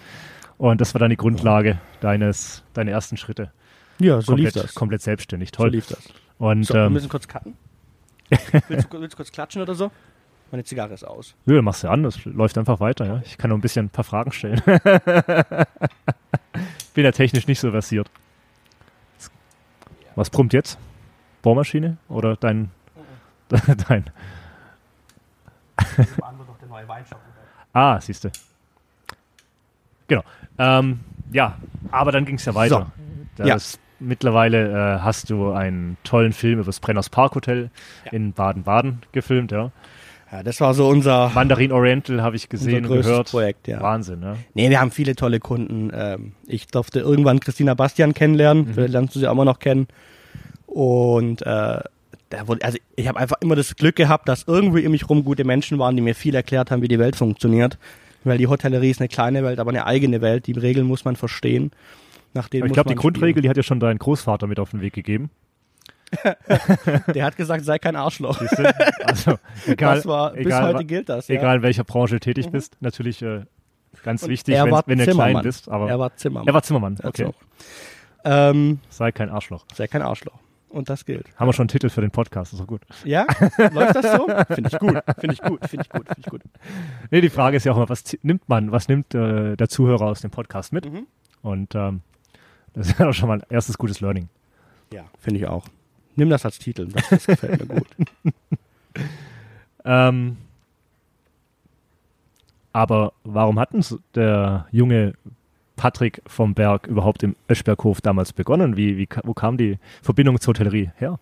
Und 0.59 0.81
das 0.81 0.95
war 0.95 0.99
dann 0.99 1.11
die 1.11 1.17
Grundlage 1.17 1.79
deines, 2.00 2.62
deine 2.75 2.91
ersten 2.91 3.17
Schritte. 3.17 3.50
Ja, 3.99 4.21
so 4.21 4.33
komplett, 4.33 4.55
lief 4.55 4.62
das. 4.62 4.75
komplett 4.75 5.03
selbstständig. 5.03 5.50
So 5.50 5.62
Toll. 5.62 5.71
lief 5.71 5.87
das. 5.87 6.03
Und 6.39 6.65
So, 6.65 6.75
wir 6.75 6.87
ähm, 6.87 6.93
müssen 6.93 7.09
kurz 7.09 7.27
cutten. 7.29 7.55
willst, 8.69 8.93
du, 8.93 9.00
willst 9.00 9.15
du 9.15 9.17
kurz 9.17 9.33
klatschen 9.33 9.62
oder 9.62 9.75
so? 9.75 9.91
Meine 10.50 10.64
Zigarre 10.64 10.95
ist 10.95 11.04
aus. 11.04 11.35
ja, 11.47 11.62
machst 11.62 11.85
du 11.85 11.88
an, 11.88 12.02
das 12.02 12.25
läuft 12.25 12.59
einfach 12.59 12.80
weiter. 12.80 13.07
Ja? 13.07 13.23
Ich 13.25 13.38
kann 13.38 13.50
noch 13.50 13.57
ein 13.57 13.61
bisschen 13.61 13.87
ein 13.87 13.90
paar 13.90 14.04
Fragen 14.04 14.33
stellen. 14.33 14.61
Bin 16.95 17.04
ja 17.04 17.12
technisch 17.12 17.47
nicht 17.47 17.61
so 17.61 17.71
versiert. 17.71 18.11
Was 20.16 20.28
brummt 20.30 20.52
jetzt? 20.52 20.76
Bohrmaschine 21.42 21.97
oder 22.09 22.35
dein, 22.37 22.71
dein 23.88 24.04
Ah, 27.73 28.00
siehst 28.00 28.25
du. 28.25 28.30
Genau. 30.09 30.25
Ähm, 30.59 31.00
ja, 31.33 31.57
aber 31.92 32.11
dann 32.12 32.25
ging 32.25 32.35
es 32.37 32.45
ja 32.45 32.54
weiter. 32.54 32.90
Ja. 33.38 33.47
Das, 33.47 33.78
Mittlerweile 34.02 34.97
äh, 34.97 35.00
hast 35.00 35.28
du 35.28 35.52
einen 35.52 35.99
tollen 36.04 36.33
Film 36.33 36.54
über 36.54 36.64
das 36.64 36.80
Brenners 36.80 37.11
Park 37.11 37.35
Hotel 37.35 37.71
Ja. 38.07 38.12
in 38.12 38.33
Baden-Baden 38.33 39.02
gefilmt, 39.12 39.52
ja. 39.52 39.71
Ja, 40.33 40.45
das 40.45 40.61
war 40.61 40.75
so 40.75 40.89
unser, 40.89 41.31
Mandarin 41.35 41.73
Oriental 41.73 42.23
habe 42.23 42.37
ich 42.37 42.49
gesehen 42.49 42.87
und 42.87 43.03
gehört. 43.03 43.31
Projekt, 43.31 43.67
ja. 43.67 43.81
Wahnsinn, 43.81 44.21
ne? 44.21 44.37
Nee, 44.55 44.71
wir 44.71 44.81
haben 44.81 44.93
viele 44.93 45.17
tolle 45.17 45.41
Kunden. 45.41 45.91
Ähm, 45.93 46.33
ich 46.47 46.69
durfte 46.69 47.01
irgendwann 47.01 47.41
Christina 47.41 47.75
Bastian 47.75 48.15
kennenlernen. 48.15 48.67
Mhm. 48.67 48.75
Vielleicht 48.75 48.93
lernst 48.93 49.15
du 49.15 49.19
sie 49.19 49.27
auch 49.27 49.33
immer 49.33 49.45
noch 49.45 49.59
kennen. 49.59 49.89
Und 50.67 51.43
äh, 51.43 51.81
da 52.31 52.47
wurde, 52.47 52.65
also 52.65 52.79
ich 52.95 53.09
habe 53.09 53.19
einfach 53.19 53.39
immer 53.41 53.57
das 53.57 53.75
Glück 53.75 53.97
gehabt, 53.97 54.29
dass 54.29 54.45
irgendwie 54.47 54.87
um 54.87 54.93
mich 54.93 55.09
rum 55.09 55.25
gute 55.25 55.45
Menschen 55.45 55.81
waren, 55.81 55.97
die 55.97 56.03
mir 56.03 56.15
viel 56.15 56.35
erklärt 56.37 56.71
haben, 56.71 56.81
wie 56.81 56.89
die 56.89 57.01
Welt 57.01 57.17
funktioniert. 57.17 57.77
Weil 58.23 58.39
die 58.39 58.47
Hotellerie 58.47 58.91
ist 58.91 59.01
eine 59.01 59.09
kleine 59.09 59.43
Welt, 59.43 59.59
aber 59.59 59.71
eine 59.71 59.87
eigene 59.87 60.21
Welt. 60.21 60.47
Die 60.47 60.53
Regeln 60.53 60.87
muss 60.87 61.05
man 61.05 61.17
verstehen. 61.17 61.73
Nach 62.35 62.49
denen 62.49 62.63
Aber 62.63 62.69
ich 62.69 62.75
glaube, 62.75 62.91
die 62.91 62.95
Grundregel, 62.95 63.43
die 63.43 63.49
hat 63.49 63.57
ja 63.57 63.65
schon 63.65 63.81
dein 63.81 63.99
Großvater 63.99 64.47
mit 64.47 64.61
auf 64.61 64.71
den 64.71 64.81
Weg 64.81 64.93
gegeben. 64.93 65.31
Der 67.14 67.25
hat 67.25 67.37
gesagt, 67.37 67.64
sei 67.64 67.79
kein 67.79 67.97
Arschloch. 67.97 68.40
Also, 69.05 69.38
egal, 69.67 69.97
das 69.97 70.07
war, 70.07 70.33
bis 70.33 70.47
egal, 70.47 70.75
heute 70.75 70.85
gilt 70.85 71.09
das. 71.09 71.29
Ja. 71.29 71.37
egal 71.37 71.57
in 71.57 71.62
welcher 71.62 71.85
Branche 71.85 72.14
du 72.17 72.21
tätig 72.21 72.50
bist, 72.50 72.76
natürlich 72.81 73.23
äh, 73.23 73.45
ganz 74.02 74.23
Und 74.23 74.31
wichtig, 74.31 74.55
wenn, 74.55 74.73
wenn 74.87 74.99
du 74.99 75.07
klein 75.07 75.40
bist. 75.43 75.69
Aber 75.69 75.88
er 75.88 75.99
war 75.99 76.14
Zimmermann. 76.17 76.49
er 76.49 76.55
war 76.55 76.62
Zimmermann, 76.62 76.97
Er 77.00 77.09
okay. 77.09 77.31
Ähm, 78.25 78.81
Sei 78.90 79.12
kein 79.12 79.31
Arschloch. 79.31 79.64
sei 79.75 79.87
kein 79.87 80.02
Arschloch. 80.02 80.38
Und 80.69 80.88
das 80.88 81.05
gilt. 81.05 81.26
Haben 81.37 81.49
wir 81.49 81.52
schon 81.52 81.64
einen 81.64 81.69
Titel 81.69 81.88
für 81.88 82.00
den 82.00 82.12
Podcast, 82.12 82.52
ist 82.52 82.61
doch 82.61 82.67
gut. 82.67 82.83
Ja? 83.05 83.26
Läuft 83.73 83.97
das 83.97 84.12
so? 84.17 84.29
Finde 84.55 84.71
ich 84.73 84.79
gut. 84.79 85.02
Finde 85.19 85.35
ich 85.35 85.43
gut. 85.43 85.69
Finde 85.69 85.85
ich 85.85 85.90
gut. 85.90 86.07
Finde 86.07 86.21
ich 86.21 86.26
gut. 86.26 86.43
Nee, 87.11 87.21
die 87.21 87.29
Frage 87.31 87.57
ist 87.57 87.64
ja 87.64 87.73
auch 87.73 87.76
immer, 87.76 87.88
was 87.88 88.05
nimmt 88.23 88.49
man, 88.49 88.71
was 88.71 88.87
nimmt 88.87 89.12
äh, 89.14 89.57
der 89.57 89.69
Zuhörer 89.69 90.05
aus 90.05 90.21
dem 90.21 90.31
Podcast 90.31 90.73
mit? 90.73 90.90
Mhm. 90.90 91.07
Und 91.43 91.75
ähm, 91.75 92.02
das 92.73 92.88
ist 92.88 92.99
ja 93.00 93.07
doch 93.07 93.12
schon 93.14 93.29
mal 93.29 93.38
ein 93.38 93.45
erstes 93.49 93.79
gutes 93.79 94.00
Learning. 94.00 94.29
Ja, 94.93 95.07
finde 95.19 95.40
ich 95.40 95.47
auch. 95.49 95.64
Nimm 96.21 96.29
das 96.29 96.45
als 96.45 96.59
Titel. 96.59 96.89
Das, 96.89 97.09
das 97.09 97.27
gefällt 97.27 97.67
mir 97.67 97.77
gut. 97.77 97.87
Ähm, 99.83 100.37
aber 102.75 103.15
warum 103.25 103.59
hat 103.59 103.73
denn 103.73 103.81
so 103.81 103.99
der 104.15 104.67
junge 104.71 105.15
Patrick 105.77 106.21
vom 106.27 106.53
Berg 106.53 106.87
überhaupt 106.87 107.23
im 107.23 107.35
Öschberghof 107.50 108.03
damals 108.03 108.35
begonnen? 108.35 108.77
Wie, 108.77 108.99
wie, 108.99 109.09
wo 109.25 109.33
kam 109.33 109.57
die 109.57 109.79
Verbindung 110.03 110.39
zur 110.39 110.53
Hotellerie 110.53 110.91
her? 110.97 111.19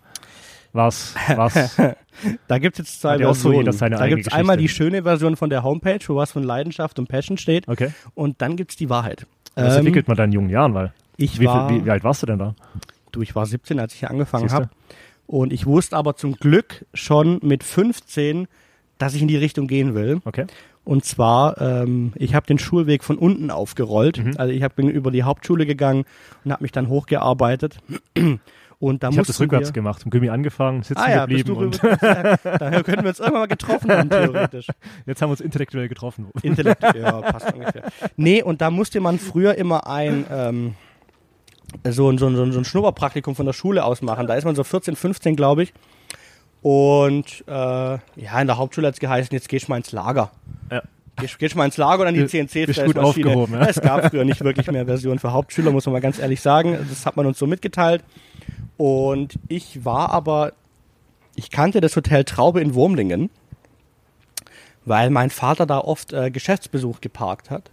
War's, 0.72 1.14
war's, 1.36 1.76
Da 2.48 2.58
gibt 2.58 2.74
es 2.74 2.78
jetzt 2.78 3.00
zwei 3.00 3.18
so 3.18 3.24
Versionen. 3.26 3.70
seine 3.70 3.96
da 3.96 4.08
gibt 4.08 4.26
es 4.26 4.32
einmal 4.32 4.56
die 4.56 4.68
schöne 4.68 5.04
Version 5.04 5.36
von 5.36 5.50
der 5.50 5.62
Homepage, 5.62 6.00
wo 6.08 6.16
was 6.16 6.32
von 6.32 6.42
Leidenschaft 6.42 6.98
und 6.98 7.08
Passion 7.08 7.38
steht. 7.38 7.68
okay. 7.68 7.92
Und 8.16 8.42
dann 8.42 8.56
gibt 8.56 8.72
es 8.72 8.76
die 8.76 8.90
Wahrheit. 8.90 9.24
Das 9.54 9.74
Ähm, 9.74 9.78
entwickelt 9.78 10.08
man 10.08 10.16
dann 10.16 10.30
in 10.30 10.32
jungen 10.32 10.50
Jahren, 10.50 10.74
weil 10.74 10.92
ich, 11.16 11.38
wie, 11.38 11.46
war, 11.46 11.70
wie, 11.70 11.84
wie 11.84 11.90
alt 11.92 12.02
warst 12.02 12.22
du 12.22 12.26
denn 12.26 12.40
da? 12.40 12.56
Du, 13.18 13.22
ich 13.22 13.34
war 13.34 13.46
17, 13.46 13.78
als 13.80 13.92
ich 13.92 14.00
hier 14.00 14.10
angefangen 14.10 14.50
habe. 14.50 14.70
Und 15.26 15.52
ich 15.52 15.66
wusste 15.66 15.96
aber 15.96 16.16
zum 16.16 16.34
Glück 16.36 16.86
schon 16.94 17.38
mit 17.42 17.62
15, 17.62 18.48
dass 18.96 19.14
ich 19.14 19.22
in 19.22 19.28
die 19.28 19.36
Richtung 19.36 19.66
gehen 19.66 19.94
will. 19.94 20.20
Okay. 20.24 20.46
Und 20.84 21.04
zwar, 21.04 21.60
ähm, 21.60 22.12
ich 22.14 22.34
habe 22.34 22.46
den 22.46 22.58
Schulweg 22.58 23.04
von 23.04 23.18
unten 23.18 23.50
aufgerollt. 23.50 24.24
Mhm. 24.24 24.34
Also 24.38 24.54
ich 24.54 24.62
hab, 24.62 24.74
bin 24.74 24.88
über 24.88 25.10
die 25.10 25.22
Hauptschule 25.22 25.66
gegangen 25.66 26.04
und 26.44 26.52
habe 26.52 26.64
mich 26.64 26.72
dann 26.72 26.88
hochgearbeitet. 26.88 27.78
Und 28.80 29.02
da 29.02 29.08
Ich 29.08 29.18
habe 29.18 29.26
das 29.26 29.40
rückwärts 29.40 29.70
wir, 29.70 29.72
gemacht, 29.72 30.02
im 30.04 30.10
Gummi 30.12 30.28
angefangen, 30.28 30.84
sitzen 30.84 31.02
Ah 31.02 31.10
ja, 31.10 31.26
geblieben 31.26 31.56
und 31.56 31.82
daher 32.00 32.38
könnten 32.84 33.02
wir 33.02 33.08
uns 33.08 33.18
irgendwann 33.18 33.40
mal 33.40 33.48
getroffen 33.48 33.90
haben, 33.90 34.08
theoretisch. 34.08 34.68
jetzt 35.04 35.20
haben 35.20 35.30
wir 35.30 35.32
uns 35.32 35.40
intellektuell 35.40 35.88
getroffen. 35.88 36.28
Intellekt, 36.42 36.84
ja, 36.94 37.20
passt 37.22 37.52
ungefähr. 37.52 37.82
Nee, 38.16 38.40
und 38.40 38.60
da 38.60 38.70
musste 38.70 39.00
man 39.00 39.18
früher 39.18 39.56
immer 39.56 39.88
ein, 39.88 40.26
ähm, 40.30 40.74
so, 41.88 42.10
ein, 42.10 42.18
so, 42.18 42.26
ein, 42.26 42.52
so 42.52 42.58
ein 42.58 42.64
Schnupperpraktikum 42.64 43.34
von 43.34 43.46
der 43.46 43.52
Schule 43.52 43.84
aus 43.84 44.02
machen. 44.02 44.26
Da 44.26 44.34
ist 44.34 44.44
man 44.44 44.54
so 44.54 44.64
14, 44.64 44.96
15, 44.96 45.36
glaube 45.36 45.64
ich. 45.64 45.72
Und 46.62 47.44
äh, 47.46 47.52
ja, 47.52 48.40
in 48.40 48.46
der 48.46 48.58
Hauptschule 48.58 48.88
hat 48.88 48.94
es 48.94 49.00
geheißen, 49.00 49.32
jetzt 49.32 49.48
gehst 49.48 49.68
du 49.68 49.72
mal 49.72 49.76
ins 49.76 49.92
Lager. 49.92 50.30
Ja. 50.70 50.82
Gehst, 51.16 51.38
gehst 51.38 51.56
mal 51.56 51.64
ins 51.64 51.76
Lager 51.76 52.02
und 52.02 52.08
an 52.08 52.14
die 52.14 52.26
CNC 52.26 52.66
Bist 52.66 52.84
gut 52.84 52.98
aufgehoben, 52.98 53.54
ja. 53.54 53.66
Es 53.66 53.80
gab 53.80 54.10
früher 54.10 54.24
nicht 54.24 54.42
wirklich 54.42 54.70
mehr 54.70 54.86
Versionen 54.86 55.18
für 55.18 55.32
Hauptschüler, 55.32 55.72
muss 55.72 55.84
man 55.86 55.94
mal 55.94 56.00
ganz 56.00 56.18
ehrlich 56.18 56.40
sagen. 56.40 56.78
Das 56.88 57.06
hat 57.06 57.16
man 57.16 57.26
uns 57.26 57.38
so 57.38 57.46
mitgeteilt. 57.46 58.04
Und 58.76 59.34
ich 59.48 59.84
war 59.84 60.10
aber, 60.10 60.52
ich 61.34 61.50
kannte 61.50 61.80
das 61.80 61.96
Hotel 61.96 62.24
Traube 62.24 62.60
in 62.60 62.74
Wurmlingen, 62.74 63.30
weil 64.84 65.10
mein 65.10 65.30
Vater 65.30 65.66
da 65.66 65.78
oft 65.78 66.12
äh, 66.12 66.30
Geschäftsbesuch 66.30 67.00
geparkt 67.00 67.50
hat. 67.50 67.70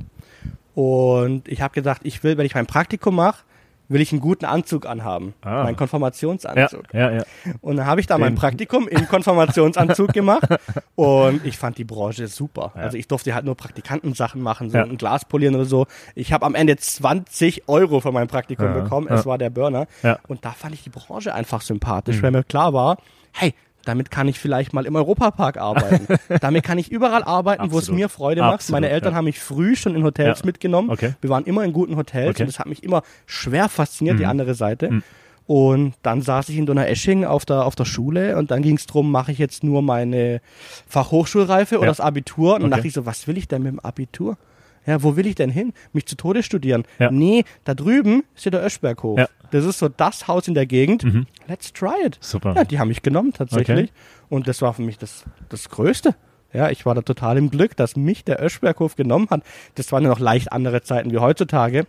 Und 0.74 1.48
ich 1.48 1.62
habe 1.62 1.74
gesagt, 1.74 2.02
ich 2.04 2.24
will, 2.24 2.38
wenn 2.38 2.46
ich 2.46 2.56
mein 2.56 2.66
Praktikum 2.66 3.16
mache, 3.16 3.44
will 3.88 4.02
ich 4.02 4.12
einen 4.12 4.22
guten 4.22 4.46
Anzug 4.46 4.86
anhaben. 4.86 5.34
Ah. 5.42 5.64
Meinen 5.64 5.76
Konfirmationsanzug. 5.76 6.94
Ja, 6.94 7.12
ja, 7.12 7.18
ja. 7.18 7.24
Und 7.62 7.78
dann 7.78 7.86
habe 7.86 8.02
ich 8.02 8.08
da 8.08 8.18
mein 8.18 8.36
Praktikum 8.36 8.88
im 8.88 9.08
Konfirmationsanzug 9.08 10.14
gemacht 10.14 10.48
und 10.96 11.46
ich 11.46 11.58
fand 11.58 11.78
die 11.78 11.84
Branche 11.84 12.28
super. 12.28 12.72
Ja. 12.76 12.82
Also 12.82 12.98
ich 12.98 13.08
durfte 13.08 13.34
halt 13.36 13.46
nur 13.46 13.56
Praktikantensachen 13.56 14.42
machen, 14.42 14.70
so 14.70 14.78
Ja. 14.78 14.84
ein 14.84 14.98
Glas 14.98 15.26
polieren 15.26 15.56
oder 15.56 15.66
so. 15.66 15.86
Ich 16.16 16.34
habe 16.34 16.46
am 16.46 16.56
Ende 16.56 16.78
20 16.78 17.68
Euro 17.68 18.00
für 18.00 18.12
mein 18.12 18.28
Praktikum 18.28 18.66
Ja, 18.66 18.74
bekommen. 18.74 19.08
Es 19.10 19.26
war 19.26 19.38
der 19.38 19.50
Burner. 19.50 19.88
Und 20.28 20.46
da 20.46 20.52
fand 20.52 20.74
ich 20.74 20.84
die 20.84 20.90
Branche 20.90 21.34
einfach 21.34 21.62
sympathisch, 21.62 22.18
Mhm. 22.18 22.22
weil 22.24 22.32
mir 22.32 22.44
klar 22.44 22.74
war, 22.74 22.98
hey, 23.34 23.54
damit 23.86 24.12
kann 24.12 24.28
ich 24.28 24.40
vielleicht 24.40 24.74
mal 24.74 24.86
im 24.86 24.96
Europapark 24.96 25.58
arbeiten. 25.58 26.08
damit 26.42 26.64
kann 26.64 26.78
ich 26.78 26.92
überall 26.92 27.24
arbeiten, 27.24 27.72
wo 27.72 27.80
es 27.80 27.90
mir 27.90 28.10
Freude 28.10 28.42
macht. 28.42 28.56
Absolut, 28.56 28.82
Meine 28.82 28.90
Eltern 28.90 29.14
ja. 29.14 29.18
haben 29.18 29.26
mich 29.26 29.40
früh 29.40 29.76
schon 29.76 29.96
in 29.96 30.04
Hotels 30.04 30.40
Ja. 30.40 30.46
mitgenommen. 30.46 30.90
Okay. 30.90 31.14
Wir 31.22 31.30
waren 31.30 31.46
immer 31.46 31.64
in 31.64 31.72
guten 31.72 31.96
Hotels 31.96 32.32
Okay. 32.32 32.44
und 32.44 32.48
das 32.48 32.60
hat 32.60 32.68
mich 32.68 32.84
immer 32.84 33.04
schwer 33.26 33.70
fasziniert, 33.70 34.20
die 34.20 34.24
Mhm. 34.24 34.30
andere 34.32 34.54
Seite. 34.56 34.92
Mhm. 34.92 35.04
Und 35.48 35.94
dann 36.02 36.24
saß 36.24 36.50
ich 36.50 36.58
in 36.58 36.66
Donaueschingen 36.66 37.24
auf 37.24 37.46
der, 37.46 37.66
auf 37.66 37.76
der 37.76 37.86
Schule 37.86 38.36
und 38.38 38.50
dann 38.50 38.64
ging 38.64 38.78
es 38.78 38.88
darum, 38.88 39.12
mache 39.12 39.32
ich 39.32 39.38
jetzt 39.38 39.64
nur 39.64 39.84
meine 39.84 40.42
Fachhochschulreife 40.88 41.76
oder 41.78 41.86
Ja. 41.86 41.92
das 41.92 42.00
Abitur? 42.00 42.56
Und 42.56 42.62
dann 42.62 42.72
Okay. 42.72 42.78
dachte 42.78 42.88
ich 42.88 42.94
so, 42.94 43.06
was 43.06 43.28
will 43.28 43.38
ich 43.38 43.48
denn 43.48 43.62
mit 43.64 43.72
dem 43.74 43.80
Abitur? 43.80 44.38
Ja, 44.86 45.02
wo 45.02 45.16
will 45.16 45.26
ich 45.26 45.36
denn 45.36 45.50
hin? 45.50 45.74
Mich 45.94 46.06
zu 46.06 46.16
Tode 46.16 46.44
studieren? 46.44 46.84
Ja. 47.00 47.12
Nee, 47.12 47.44
da 47.64 47.74
drüben 47.74 48.24
ist 48.36 48.46
ja 48.46 48.52
der 48.52 48.64
Öschberghof. 48.64 49.20
Ja. 49.20 49.28
Das 49.52 49.66
ist 49.66 49.80
so 49.80 49.90
das 49.90 50.28
Haus 50.28 50.48
in 50.48 50.54
der 50.54 50.66
Gegend. 50.66 51.04
Mhm. 51.04 51.28
Let's 51.48 51.74
try 51.74 52.06
it. 52.06 52.18
Super. 52.22 52.54
Ja, 52.56 52.64
die 52.64 52.80
haben 52.80 52.90
mich 52.90 53.02
genommen 53.02 53.34
tatsächlich. 53.34 53.92
Und 54.30 54.48
das 54.48 54.62
war 54.62 54.74
für 54.74 54.82
mich 54.82 54.98
das, 54.98 55.26
das 55.50 55.70
Größte. 55.70 56.16
Ja, 56.54 56.70
ich 56.70 56.86
war 56.86 56.96
da 56.96 57.02
total 57.02 57.38
im 57.38 57.50
Glück, 57.50 57.76
dass 57.76 57.96
mich 57.96 58.24
der 58.24 58.42
Öschberghof 58.42 58.96
genommen 58.96 59.28
hat. 59.30 59.44
Das 59.76 59.92
waren 59.92 60.04
ja 60.04 60.10
noch 60.10 60.20
leicht 60.20 60.52
andere 60.52 60.82
Zeiten 60.82 61.12
wie 61.12 61.18
heutzutage. 61.18 61.86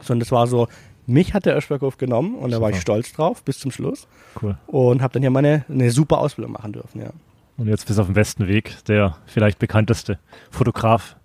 Sondern 0.00 0.20
das 0.20 0.32
war 0.32 0.46
so, 0.46 0.68
mich 1.06 1.34
hat 1.34 1.46
der 1.46 1.56
Öschberghof 1.56 1.96
genommen 1.96 2.34
und 2.36 2.50
da 2.50 2.60
war 2.60 2.70
ich 2.70 2.76
Super. 2.76 2.82
stolz 2.82 3.12
drauf 3.12 3.42
bis 3.42 3.58
zum 3.58 3.70
Schluss. 3.70 4.06
Cool. 4.40 4.56
Und 4.66 5.02
habe 5.02 5.12
dann 5.14 5.22
hier 5.22 5.30
meine 5.30 5.64
eine 5.68 5.90
super 5.90 6.18
Ausbildung 6.18 6.52
machen 6.52 6.72
dürfen. 6.72 7.00
Ja. 7.00 7.10
Und 7.56 7.68
jetzt 7.68 7.86
bist 7.86 7.98
du 7.98 8.02
auf 8.02 8.08
dem 8.08 8.14
besten 8.14 8.46
Weg, 8.46 8.76
der 8.86 9.16
vielleicht 9.26 9.58
bekannteste 9.58 10.18
Fotograf 10.50 11.16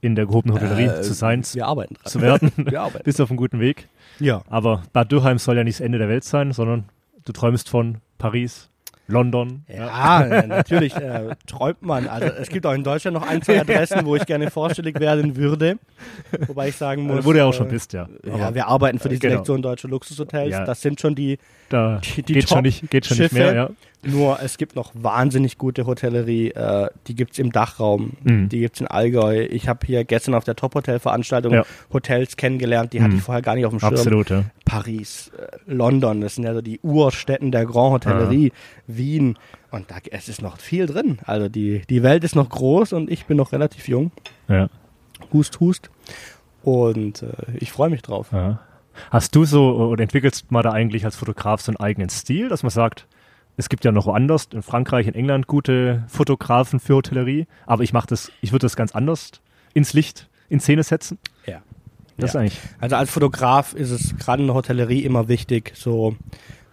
in 0.00 0.14
der 0.14 0.26
gehobenen 0.26 0.56
Hotellerie 0.56 0.86
Äh, 0.98 1.02
zu 1.02 1.12
sein, 1.14 1.42
zu 1.42 1.56
Wir 1.56 1.66
arbeiten 1.66 1.96
dran. 2.04 2.22
werden. 2.22 2.52
Wir 2.56 2.80
arbeiten. 2.80 3.02
bist 3.04 3.20
auf 3.20 3.30
einem 3.30 3.36
guten 3.38 3.60
Weg. 3.60 3.88
Ja. 4.20 4.42
Aber 4.48 4.82
Bad 4.92 5.10
Dürheim 5.12 5.38
soll 5.38 5.56
ja 5.56 5.64
nicht 5.64 5.78
das 5.80 5.84
Ende 5.84 5.98
der 5.98 6.08
Welt 6.08 6.24
sein, 6.24 6.52
sondern 6.52 6.84
du 7.24 7.32
träumst 7.32 7.68
von 7.68 7.98
Paris, 8.18 8.68
London. 9.08 9.62
Ja, 9.68 10.24
äh, 10.24 10.46
natürlich 10.48 10.96
äh, 10.96 11.36
träumt 11.46 11.80
man. 11.82 12.08
Also 12.08 12.26
es 12.26 12.48
gibt 12.48 12.66
auch 12.66 12.72
in 12.72 12.82
Deutschland 12.82 13.16
noch 13.16 13.24
ein, 13.26 13.40
zwei 13.40 13.60
Adressen, 13.60 14.04
wo 14.04 14.16
ich 14.16 14.26
gerne 14.26 14.50
vorstellig 14.50 14.98
werden 14.98 15.36
würde. 15.36 15.78
Wobei 16.48 16.68
ich 16.70 16.76
sagen 16.76 17.02
muss. 17.06 17.24
Wo 17.24 17.32
du 17.32 17.38
ja 17.38 17.44
auch 17.44 17.50
äh, 17.54 17.56
schon 17.56 17.68
bist, 17.68 17.92
ja. 17.92 18.08
Ja, 18.24 18.34
Aber 18.34 18.54
wir 18.56 18.66
arbeiten 18.66 18.98
für 18.98 19.08
die 19.08 19.14
Äh, 19.14 19.18
genau. 19.18 19.32
Selektion 19.34 19.62
deutscher 19.62 19.88
Luxushotels. 19.88 20.50
Ja. 20.50 20.64
Das 20.64 20.80
sind 20.80 21.00
schon 21.00 21.14
die, 21.14 21.38
da 21.68 22.00
die, 22.16 22.22
die 22.24 22.32
geht, 22.32 22.48
schon 22.48 22.62
nicht, 22.62 22.90
geht 22.90 23.06
schon 23.06 23.18
nicht 23.18 23.32
mehr, 23.32 23.54
ja. 23.54 23.70
Nur 24.06 24.40
es 24.42 24.56
gibt 24.58 24.76
noch 24.76 24.92
wahnsinnig 24.94 25.58
gute 25.58 25.86
Hotellerie. 25.86 26.50
Äh, 26.50 26.88
die 27.06 27.14
gibt's 27.14 27.38
im 27.38 27.52
Dachraum, 27.52 28.12
Mhm. 28.24 28.48
die 28.48 28.60
gibt's 28.60 28.80
in 28.80 28.86
Allgäu. 28.86 29.46
Ich 29.50 29.68
habe 29.68 29.86
hier 29.86 30.04
gestern 30.04 30.34
auf 30.34 30.44
der 30.44 30.56
Top-Hotel-Veranstaltung 30.56 31.52
Ja. 31.52 31.64
Hotels 31.92 32.36
kennengelernt, 32.36 32.92
die 32.92 33.00
hatte 33.02 33.12
Mhm. 33.12 33.16
ich 33.18 33.22
vorher 33.22 33.42
gar 33.42 33.54
nicht 33.54 33.66
auf 33.66 33.72
dem 33.72 33.80
Schirm. 33.80 33.94
Absolut, 33.94 34.30
ja. 34.30 34.44
Paris, 34.64 35.30
äh, 35.38 35.56
London, 35.66 36.20
das 36.20 36.36
sind 36.36 36.44
ja 36.44 36.54
so 36.54 36.60
die 36.62 36.80
Urstätten 36.82 37.50
der 37.52 37.66
Grand 37.66 37.92
Hotellerie, 38.04 38.52
Wien. 38.86 39.38
Und 39.70 39.90
da 39.90 39.96
es 40.10 40.28
ist 40.28 40.40
noch 40.42 40.58
viel 40.58 40.86
drin. 40.86 41.18
Also 41.24 41.48
die, 41.48 41.82
die 41.90 42.02
Welt 42.02 42.24
ist 42.24 42.34
noch 42.36 42.48
groß 42.48 42.92
und 42.92 43.10
ich 43.10 43.26
bin 43.26 43.36
noch 43.36 43.52
relativ 43.52 43.88
jung. 43.88 44.12
ja. 44.48 44.68
Hust, 45.32 45.60
hust. 45.60 45.90
Und 46.62 47.22
äh, 47.22 47.28
ich 47.58 47.72
freue 47.72 47.90
mich 47.90 48.02
drauf. 48.02 48.28
Ja. 48.32 48.60
Hast 49.10 49.34
du 49.34 49.44
so 49.44 49.74
oder 49.76 50.02
entwickelst 50.02 50.50
mal 50.50 50.62
da 50.62 50.72
eigentlich 50.72 51.04
als 51.04 51.16
Fotograf 51.16 51.60
so 51.60 51.70
einen 51.70 51.76
eigenen 51.78 52.08
Stil, 52.08 52.48
dass 52.48 52.62
man 52.62 52.70
sagt, 52.70 53.06
es 53.56 53.68
gibt 53.68 53.84
ja 53.84 53.92
noch 53.92 54.06
woanders, 54.06 54.48
in 54.52 54.62
Frankreich, 54.62 55.06
in 55.06 55.14
England 55.14 55.46
gute 55.46 56.04
Fotografen 56.08 56.80
für 56.80 56.94
Hotellerie, 56.96 57.46
aber 57.66 57.82
ich 57.82 57.92
mache 57.92 58.06
das, 58.08 58.30
ich 58.40 58.52
würde 58.52 58.64
das 58.64 58.76
ganz 58.76 58.94
anders 58.94 59.32
ins 59.74 59.92
Licht, 59.92 60.28
in 60.48 60.60
Szene 60.60 60.82
setzen. 60.82 61.18
Ja. 61.46 61.62
Das 62.18 62.30
ist 62.30 62.34
Ja. 62.34 62.40
eigentlich. 62.40 62.58
Also 62.80 62.96
als 62.96 63.10
Fotograf 63.10 63.74
ist 63.74 63.90
es 63.90 64.16
gerade 64.16 64.42
in 64.42 64.48
der 64.48 64.54
Hotellerie 64.54 65.00
immer 65.00 65.28
wichtig, 65.28 65.72
so 65.74 66.16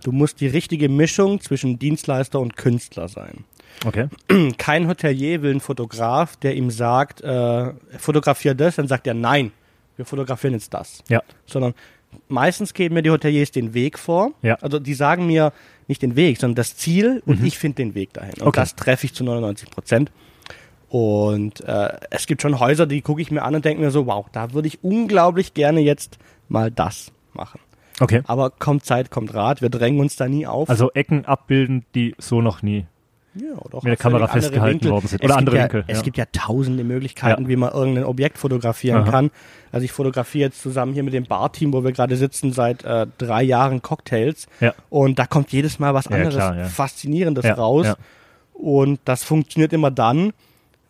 du 0.04 0.12
musst 0.12 0.42
die 0.42 0.48
richtige 0.48 0.90
Mischung 0.90 1.40
zwischen 1.42 1.80
Dienstleister 1.80 2.40
und 2.40 2.56
Künstler 2.58 3.08
sein. 3.08 3.46
Okay. 3.86 4.08
Kein 4.58 4.88
Hotelier 4.88 5.42
will 5.42 5.52
einen 5.52 5.60
Fotograf, 5.60 6.36
der 6.38 6.56
ihm 6.56 6.70
sagt, 6.70 7.22
äh, 7.22 7.74
fotografier 7.98 8.54
das, 8.54 8.76
dann 8.76 8.88
sagt 8.88 9.08
er 9.08 9.14
nein, 9.14 9.52
wir 9.96 10.06
fotografieren 10.06 10.54
jetzt 10.54 10.74
das. 10.74 11.04
Ja. 11.10 11.22
Sondern 11.46 11.74
meistens 12.28 12.74
geben 12.74 12.96
mir 12.96 13.02
die 13.02 13.10
Hoteliers 13.12 13.52
den 13.52 13.74
Weg 13.74 13.98
vor. 14.00 14.32
Ja. 14.42 14.56
Also 14.62 14.80
die 14.80 14.94
sagen 14.94 15.28
mir 15.28 15.52
nicht 15.88 16.02
den 16.02 16.16
Weg, 16.16 16.40
sondern 16.40 16.56
das 16.56 16.76
Ziel 16.78 17.22
und 17.26 17.40
Mhm. 17.42 17.46
ich 17.46 17.58
finde 17.58 17.76
den 17.78 17.96
Weg 17.96 18.14
dahin. 18.14 18.34
Und 18.42 18.48
Okay. 18.48 18.60
das 18.62 18.76
treffe 18.76 19.06
ich 19.06 19.14
zu 19.14 19.24
99 19.24 19.70
Prozent. 19.72 20.12
Und 20.90 21.62
äh, 21.62 21.90
es 22.12 22.28
gibt 22.28 22.42
schon 22.42 22.60
Häuser, 22.60 22.86
die 22.86 23.02
gucke 23.02 23.22
ich 23.22 23.32
mir 23.32 23.42
an 23.44 23.56
und 23.56 23.66
denke 23.66 23.82
mir 23.82 23.90
so, 23.92 24.06
wow, 24.06 24.26
da 24.32 24.54
würde 24.54 24.68
ich 24.68 24.84
unglaublich 24.84 25.54
gerne 25.54 25.80
jetzt 25.80 26.20
mal 26.50 26.70
das 26.70 27.12
machen. 27.34 27.60
Okay. 28.00 28.22
Aber 28.26 28.50
kommt 28.52 28.86
Zeit, 28.86 29.10
kommt 29.12 29.34
Rat, 29.34 29.62
wir 29.62 29.70
drängen 29.70 30.00
uns 30.00 30.16
da 30.16 30.28
nie 30.28 30.46
auf. 30.46 30.70
Also 30.70 30.92
Ecken 30.92 31.26
abbilden, 31.26 31.86
die 31.96 32.16
so 32.18 32.42
noch 32.42 32.62
nie. 32.62 32.86
Ja, 33.36 33.54
oder 33.58 33.78
auch 33.78 33.84
mit 33.84 33.92
der 33.92 33.98
Kamera 33.98 34.28
festgehalten 34.28 34.76
Winkel. 34.82 34.92
worden 34.92 35.08
sind. 35.08 35.22
Es 35.22 35.26
Oder 35.26 35.36
gibt 35.36 35.38
andere 35.40 35.56
ja, 35.58 35.64
Winkel, 35.64 35.84
Es 35.88 35.98
ja. 35.98 36.04
gibt 36.04 36.18
ja 36.18 36.26
tausende 36.32 36.84
Möglichkeiten, 36.84 37.44
Ja. 37.44 37.48
wie 37.50 37.56
man 37.56 37.72
irgendein 37.74 38.04
Objekt 38.06 38.38
fotografieren 38.38 39.02
Aha. 39.04 39.12
kann. 39.12 39.32
Also 39.72 39.86
ich 39.86 39.92
fotografiere 39.92 40.46
jetzt 40.50 40.62
zusammen 40.62 40.94
hier 40.94 41.04
mit 41.04 41.14
dem 41.14 41.26
Barteam, 41.26 41.74
wo 41.74 41.84
wir 41.84 41.92
gerade 41.92 42.16
sitzen, 42.16 42.54
seit 42.54 42.84
äh, 42.84 43.08
drei 43.18 43.42
Jahren 43.44 43.82
Cocktails. 43.82 44.48
Ja. 44.60 44.74
Und 44.90 45.18
da 45.20 45.26
kommt 45.26 45.52
jedes 45.52 45.80
Mal 45.80 45.94
was 45.94 46.08
anderes 46.08 46.36
klar. 46.36 46.66
Faszinierendes 46.66 47.46
raus. 47.58 47.88
Und 48.54 49.00
das 49.06 49.24
funktioniert 49.24 49.74
immer 49.74 49.90
dann, 49.92 50.32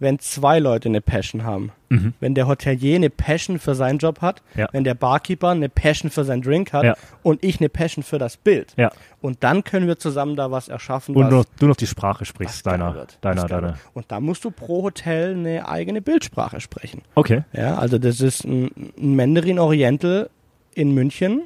wenn 0.03 0.19
zwei 0.19 0.59
Leute 0.59 0.87
eine 0.89 1.01
Passion 1.01 1.43
haben. 1.43 1.71
Mhm. 1.89 2.13
Wenn 2.19 2.35
der 2.35 2.47
Hotelier 2.47 2.95
eine 2.97 3.09
Passion 3.09 3.57
für 3.57 3.73
seinen 3.73 3.97
Job 3.97 4.21
hat, 4.21 4.43
Ja. 4.55 4.67
wenn 4.71 4.83
der 4.83 4.93
Barkeeper 4.93 5.49
eine 5.49 5.69
Passion 5.69 6.11
für 6.11 6.23
seinen 6.23 6.43
Drink 6.43 6.71
hat 6.73 6.83
Ja. 6.83 6.95
und 7.23 7.43
ich 7.43 7.59
eine 7.59 7.69
Passion 7.69 8.03
für 8.03 8.19
das 8.19 8.37
Bild. 8.37 8.73
Ja. 8.77 8.91
Und 9.21 9.43
dann 9.43 9.63
können 9.63 9.87
wir 9.87 9.97
zusammen 9.97 10.35
da 10.35 10.51
was 10.51 10.67
erschaffen, 10.67 11.15
Und 11.15 11.23
was, 11.25 11.31
nur, 11.31 11.45
du 11.59 11.65
noch 11.67 11.75
die 11.75 11.87
Sprache 11.87 12.25
sprichst, 12.25 12.65
deiner, 12.67 12.93
wird, 12.93 13.17
deiner, 13.21 13.45
deiner. 13.47 13.77
Und 13.95 14.11
da 14.11 14.19
musst 14.19 14.43
du 14.45 14.51
pro 14.51 14.83
Hotel 14.83 15.33
eine 15.35 15.67
eigene 15.67 16.01
Bildsprache 16.01 16.61
sprechen. 16.61 17.01
Okay. 17.15 17.43
Ja, 17.53 17.77
also 17.77 17.97
das 17.97 18.21
ist 18.21 18.43
ein, 18.43 18.69
ein 18.97 19.15
Mandarin 19.15 19.57
Oriental 19.57 20.29
in 20.75 20.93
München, 20.93 21.43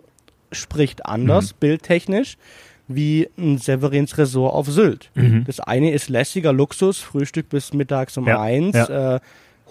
spricht 0.52 1.06
anders, 1.06 1.54
Mhm. 1.54 1.58
bildtechnisch, 1.60 2.38
wie 2.88 3.30
ein 3.38 3.58
Severins 3.58 4.17
Resort 4.17 4.54
auf 4.54 4.67
Sylt. 4.67 5.10
Mhm. 5.15 5.43
Das 5.45 5.60
eine 5.60 5.91
ist 5.91 6.10
lässiger 6.10 6.54
Luxus, 6.54 7.00
Frühstück 7.00 7.50
bis 7.50 7.73
mittags 7.73 8.17
um 8.17 8.28
Ja, 8.28 8.41
eins, 8.41 8.76
ja. 8.76 9.15
Äh, 9.15 9.19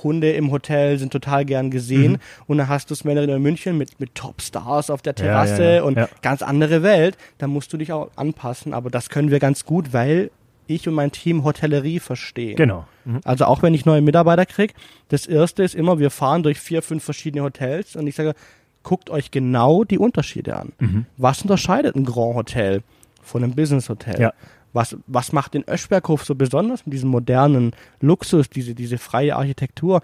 Hunde 0.02 0.32
im 0.32 0.50
Hotel 0.52 0.98
sind 0.98 1.10
total 1.10 1.46
gern 1.46 1.70
gesehen 1.70 2.12
Mhm. 2.12 2.18
und 2.48 2.58
dann 2.58 2.68
hast 2.68 2.90
du 2.90 2.94
Mandarin 3.04 3.30
in 3.30 3.40
München 3.40 3.78
mit, 3.78 3.98
mit 3.98 4.14
Top-Stars 4.14 4.90
auf 4.90 5.00
der 5.00 5.14
Terrasse 5.14 5.64
ja, 5.64 5.74
ja, 5.76 5.82
und 5.84 5.96
ja. 5.96 6.08
ganz 6.20 6.42
andere 6.42 6.82
Welt. 6.82 7.16
Da 7.38 7.46
musst 7.46 7.72
du 7.72 7.78
dich 7.78 7.92
auch 7.92 8.10
anpassen, 8.16 8.74
aber 8.74 8.90
das 8.90 9.08
können 9.08 9.30
wir 9.30 9.38
ganz 9.38 9.64
gut, 9.64 9.94
weil 9.94 10.30
ich 10.66 10.86
und 10.86 10.94
mein 10.94 11.12
Team 11.12 11.44
Hotellerie 11.44 12.00
verstehen. 12.00 12.56
Genau. 12.56 12.86
Mhm. 13.06 13.20
Also 13.24 13.46
auch 13.46 13.62
wenn 13.62 13.72
ich 13.72 13.86
neue 13.86 14.02
Mitarbeiter 14.02 14.44
kriege, 14.44 14.74
das 15.08 15.24
erste 15.26 15.62
ist 15.62 15.74
immer, 15.74 15.98
wir 15.98 16.10
fahren 16.10 16.42
durch 16.42 16.58
vier, 16.60 16.82
fünf 16.82 17.02
verschiedene 17.02 17.42
Hotels 17.42 17.96
und 17.96 18.06
ich 18.06 18.16
sage, 18.16 18.34
guckt 18.82 19.08
euch 19.08 19.30
genau 19.30 19.84
die 19.84 19.98
Unterschiede 19.98 20.56
an. 20.56 20.72
Mhm. 20.78 21.06
Was 21.16 21.40
unterscheidet 21.42 21.96
ein 21.96 22.04
Grand 22.04 22.34
Hotel 22.34 22.82
von 23.26 23.42
einem 23.42 23.54
Business 23.54 23.88
Hotel? 23.88 24.20
Ja. 24.20 24.32
Was, 24.72 24.96
was 25.06 25.32
macht 25.32 25.54
den 25.54 25.64
Öschberghof 25.68 26.24
so 26.24 26.34
besonders 26.34 26.84
mit 26.86 26.92
diesem 26.92 27.10
modernen 27.10 27.72
Luxus, 28.00 28.48
diese, 28.50 28.74
diese 28.74 28.98
freie 28.98 29.34
Architektur? 29.36 30.02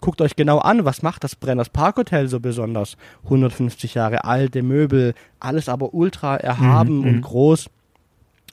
Guckt 0.00 0.20
euch 0.20 0.34
genau 0.36 0.58
an, 0.58 0.84
was 0.84 1.02
macht 1.02 1.22
das 1.22 1.36
Brenners 1.36 1.68
Parkhotel 1.68 2.28
so 2.28 2.40
besonders? 2.40 2.96
150 3.24 3.94
Jahre 3.94 4.24
alte 4.24 4.62
Möbel, 4.62 5.14
alles 5.38 5.68
aber 5.68 5.94
ultra 5.94 6.36
erhaben 6.36 6.98
Mhm, 6.98 7.04
und 7.04 7.16
mhm. 7.16 7.20
groß. 7.22 7.70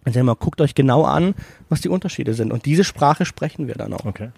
Sag 0.05 0.23
mal, 0.23 0.36
guckt 0.36 0.62
euch 0.62 0.75
genau 0.75 1.03
an, 1.03 1.36
was 1.69 1.82
die 1.82 1.89
Unterschiede 1.89 2.34
sind. 2.34 2.51
Und 2.53 2.65
diese 2.65 2.84
Sprache 2.84 3.25
sprechen 3.25 3.67
wir 3.67 3.75
dann 3.75 3.93
auch. 3.93 4.05
Okay. 4.05 4.29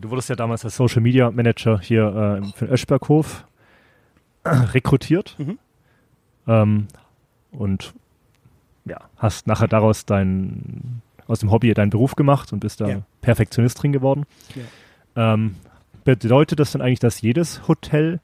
Du 0.00 0.10
wurdest 0.10 0.28
ja 0.28 0.36
damals 0.36 0.64
als 0.64 0.76
Social 0.76 1.02
Media 1.02 1.30
Manager 1.30 1.80
hier 1.80 2.40
äh, 2.42 2.46
für 2.56 2.66
den 2.66 2.74
Öschberghof 2.74 3.44
rekrutiert. 4.44 5.36
Mhm. 5.38 5.58
Ähm, 6.46 6.86
und 7.52 7.92
ja, 8.84 8.98
hast 9.16 9.46
nachher 9.46 9.68
daraus 9.68 10.06
dein, 10.06 11.02
aus 11.26 11.40
dem 11.40 11.50
Hobby 11.50 11.72
deinen 11.74 11.90
Beruf 11.90 12.16
gemacht 12.16 12.52
und 12.52 12.60
bist 12.60 12.80
da 12.80 12.88
Ja. 12.88 13.02
Perfektionist 13.20 13.82
drin 13.82 13.92
geworden. 13.92 14.24
Ähm, 15.16 15.56
bedeutet 16.04 16.58
das 16.60 16.72
dann 16.72 16.82
eigentlich, 16.82 17.00
dass 17.00 17.20
jedes 17.20 17.68
Hotel 17.68 18.20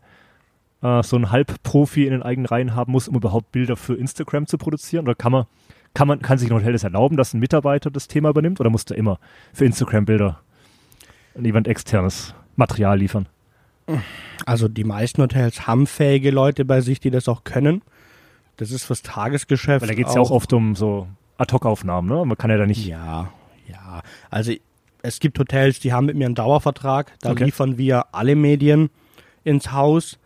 äh, 0.83 1.03
so 1.03 1.16
einen 1.16 1.31
Halbprofi 1.31 2.05
in 2.05 2.12
den 2.12 2.23
eigenen 2.23 2.47
Reihen 2.47 2.75
haben 2.75 2.92
muss, 2.92 3.09
um 3.09 3.16
überhaupt 3.16 3.53
Bilder 3.53 3.77
für 3.77 3.95
Instagram 3.95 4.47
zu 4.47 4.59
produzieren? 4.59 5.05
Oder 5.05 5.14
kann 5.14 5.33
man, 5.33 5.45
kann 5.95 6.09
man, 6.09 6.21
kann 6.21 6.38
sich 6.38 6.51
ein 6.51 6.57
Hotel 6.57 6.73
das 6.73 6.85
erlauben, 6.85 7.16
dass 7.16 7.35
ein 7.35 7.40
Mitarbeiter 7.40 7.90
das 7.90 8.09
Thema 8.09 8.31
übernimmt? 8.31 8.61
Oder 8.61 8.71
muss 8.71 8.85
der 8.85 8.97
immer 8.97 9.19
für 9.53 9.64
Instagram 9.64 10.05
Bilder 10.05 10.40
an 11.37 11.45
jemand 11.45 11.69
externes 11.69 12.35
Material 12.57 12.99
liefern? 12.99 13.29
Also 14.47 14.69
die 14.69 14.85
meisten 14.85 15.23
Hotels 15.23 15.66
haben 15.66 15.87
fähige 15.87 16.31
Leute 16.31 16.64
bei 16.64 16.81
sich, 16.81 16.99
die 16.99 17.11
das 17.11 17.29
auch 17.29 17.45
können. 17.45 17.83
Das 18.57 18.71
ist 18.71 18.85
fürs 18.85 19.03
Tagesgeschäft. 19.03 19.83
Weil 19.83 19.88
da 19.88 19.95
geht 19.95 20.07
es 20.09 20.14
ja 20.14 20.21
auch 20.21 20.31
oft 20.31 20.53
um 20.53 20.75
so 20.75 21.09
Ad-Hoc-Aufnahmen, 21.38 22.09
ne? 22.09 22.25
Man 22.25 22.37
kann 22.38 22.51
ja 22.51 22.57
da 22.57 22.66
nicht. 22.66 22.87
Ja, 22.87 23.31
ja. 23.69 24.03
Also 24.31 24.53
es 25.03 25.21
gibt 25.21 25.38
Hotels, 25.38 25.81
die 25.81 25.92
haben 25.92 26.07
mit 26.07 26.16
mir 26.16 26.27
einen 26.27 26.35
Dauervertrag. 26.35 27.12
Da 27.21 27.31
Okay. 27.33 27.45
liefern 27.45 27.79
wir 27.79 28.07
alle 28.14 28.35
Medien 28.35 28.90
ins 29.45 29.73
Haus. 29.73 30.19